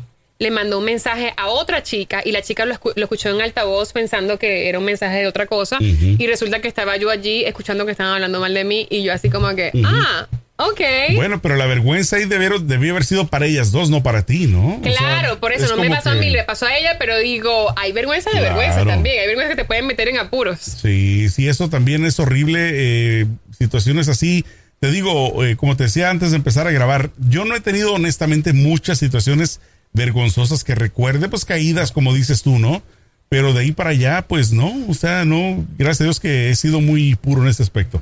le 0.43 0.51
mandó 0.51 0.77
un 0.79 0.85
mensaje 0.85 1.33
a 1.37 1.47
otra 1.47 1.81
chica 1.81 2.21
y 2.23 2.31
la 2.31 2.41
chica 2.43 2.65
lo, 2.65 2.75
escu- 2.75 2.93
lo 2.95 3.03
escuchó 3.03 3.29
en 3.29 3.41
altavoz 3.41 3.91
pensando 3.93 4.37
que 4.37 4.69
era 4.69 4.77
un 4.77 4.85
mensaje 4.85 5.17
de 5.17 5.27
otra 5.27 5.47
cosa 5.47 5.77
y 5.81 6.27
resulta 6.27 6.59
que 6.61 6.67
estaba 6.67 6.95
yo 6.97 7.09
allí 7.09 7.43
escuchando 7.45 7.85
que 7.85 7.91
estaban 7.91 8.13
hablando 8.13 8.39
mal 8.39 8.53
de 8.53 8.63
mí 8.63 8.85
y 8.91 9.01
yo 9.03 9.13
así 9.13 9.29
como 9.29 9.55
que, 9.55 9.71
ah, 9.85 10.27
ok. 10.57 10.81
Bueno, 11.15 11.41
pero 11.41 11.55
la 11.55 11.65
vergüenza 11.65 12.17
ahí 12.17 12.25
debió, 12.25 12.59
debió 12.59 12.91
haber 12.91 13.05
sido 13.05 13.27
para 13.27 13.45
ellas 13.47 13.71
dos, 13.71 13.89
no 13.89 14.03
para 14.03 14.25
ti, 14.25 14.45
¿no? 14.47 14.75
O 14.77 14.83
sea, 14.83 14.93
Claro, 14.93 15.39
por 15.39 15.51
eso 15.53 15.65
es 15.65 15.71
no 15.71 15.77
me 15.77 15.89
pasó 15.89 16.09
a 16.11 16.13
que- 16.13 16.19
mí, 16.19 16.29
le 16.29 16.43
pasó 16.43 16.65
a 16.67 16.77
ella, 16.77 16.97
pero 16.99 17.17
digo, 17.17 17.73
hay 17.77 17.91
vergüenza 17.91 18.29
de 18.29 18.37
Claro. 18.39 18.55
vergüenza 18.55 18.85
también, 18.85 19.19
hay 19.21 19.27
vergüenza 19.27 19.49
que 19.55 19.61
te 19.61 19.65
pueden 19.65 19.87
meter 19.87 20.07
en 20.09 20.17
apuros. 20.19 20.59
Sí, 20.59 21.29
sí, 21.29 21.47
eso 21.47 21.69
también 21.69 22.05
es 22.05 22.19
horrible. 22.19 22.69
eh, 22.73 23.25
situaciones 23.57 24.07
así. 24.09 24.45
Te 24.79 24.91
digo, 24.91 25.45
eh, 25.45 25.55
como 25.55 25.77
te 25.77 25.83
decía 25.83 26.09
antes 26.09 26.31
de 26.31 26.35
empezar 26.37 26.67
a 26.67 26.71
grabar, 26.71 27.11
yo 27.17 27.45
no 27.45 27.55
he 27.55 27.61
tenido 27.61 27.93
honestamente 27.93 28.51
muchas 28.51 28.97
situaciones 28.97 29.61
vergonzosas 29.93 30.63
que 30.63 30.75
recuerde, 30.75 31.29
pues 31.29 31.45
caídas, 31.45 31.91
como 31.91 32.13
dices 32.13 32.43
tú, 32.43 32.59
¿no? 32.59 32.81
Pero 33.29 33.53
de 33.53 33.61
ahí 33.61 33.71
para 33.71 33.91
allá, 33.91 34.25
pues 34.27 34.51
no, 34.51 34.71
o 34.87 34.93
sea, 34.93 35.25
no, 35.25 35.65
gracias 35.77 36.01
a 36.01 36.03
Dios 36.03 36.19
que 36.19 36.49
he 36.51 36.55
sido 36.55 36.81
muy 36.81 37.15
puro 37.15 37.41
en 37.41 37.47
este 37.47 37.63
aspecto. 37.63 38.01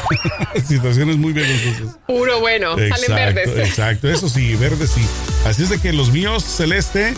situaciones 0.68 1.16
muy 1.16 1.32
vergonzosas. 1.32 1.96
Puro 2.06 2.40
bueno, 2.40 2.76
salen 2.76 3.34
verdes. 3.34 3.68
exacto, 3.68 4.08
eso 4.08 4.28
sí, 4.28 4.54
verdes 4.56 4.90
sí. 4.90 5.04
Así 5.46 5.64
es 5.64 5.68
de 5.68 5.78
que 5.78 5.92
los 5.92 6.12
míos 6.12 6.44
celeste 6.44 7.14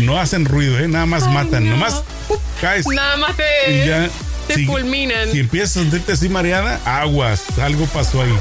no 0.00 0.18
hacen 0.18 0.44
ruido, 0.44 0.78
¿eh? 0.78 0.88
Nada 0.88 1.06
más 1.06 1.24
Ay, 1.24 1.34
matan, 1.34 1.64
no. 1.64 1.70
nomás 1.72 2.02
¡pup! 2.26 2.40
caes. 2.60 2.86
Nada 2.86 3.16
más 3.16 3.30
Y 3.32 3.36
te, 3.36 3.86
ya, 3.86 4.10
te 4.48 4.54
si- 4.56 4.66
fulminan. 4.66 5.30
Si 5.30 5.38
empiezas 5.38 5.76
a 5.76 5.80
sentirte 5.80 6.12
así 6.12 6.28
mareada, 6.28 6.80
aguas, 6.84 7.42
algo 7.60 7.86
pasó 7.86 8.22
ahí. 8.22 8.34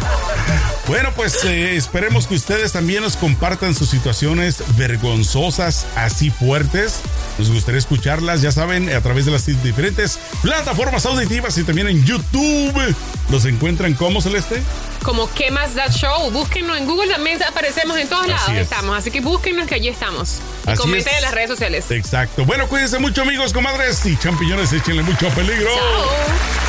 Bueno, 0.88 1.12
pues 1.16 1.44
eh, 1.44 1.76
esperemos 1.76 2.28
que 2.28 2.36
ustedes 2.36 2.72
también 2.72 3.04
nos 3.04 3.18
compartan 3.18 3.76
sus 3.76 3.90
situaciones 3.90 4.64
vergonzosas, 4.78 5.86
así 5.96 6.30
fuertes. 6.30 7.02
Nos 7.38 7.52
gustaría 7.52 7.80
escucharlas, 7.80 8.42
ya 8.42 8.52
saben, 8.52 8.90
a 8.96 9.02
través 9.02 9.26
de 9.26 9.32
las 9.32 9.46
diferentes 9.46 10.18
plataformas 10.42 11.06
auditivas 11.06 11.58
y 11.58 11.64
también 11.64 11.88
en 11.88 12.04
YouTube. 12.06 12.96
¿Los 13.30 13.46
encuentran 13.46 13.94
como 13.96 14.22
Celeste? 14.22 14.62
Como 15.04 15.30
¿Qué 15.34 15.52
más 15.52 15.76
da 15.76 15.90
show? 15.90 16.32
Búsquenos 16.32 16.78
en 16.78 16.86
Google, 16.86 17.12
también 17.12 17.38
aparecemos 17.44 17.98
en 17.98 18.08
todos 18.08 18.24
Así 18.24 18.32
lados, 18.32 18.50
es. 18.52 18.62
estamos. 18.62 18.98
Así 18.98 19.12
que 19.12 19.20
búsquenos 19.22 19.68
que 19.68 19.76
allí 19.76 19.90
estamos. 19.90 20.36
Así 20.74 20.82
comenten 20.82 21.16
en 21.16 21.22
las 21.22 21.34
redes 21.34 21.50
sociales. 21.50 21.92
Exacto. 21.92 22.46
Bueno, 22.46 22.68
cuídense 22.68 23.00
mucho, 23.00 23.22
amigos, 23.22 23.54
comadres 23.54 24.06
y 24.06 24.18
champiñones, 24.18 24.74
échenle 24.74 25.04
mucho 25.04 25.30
peligro. 25.30 25.70
Chao. 25.74 26.67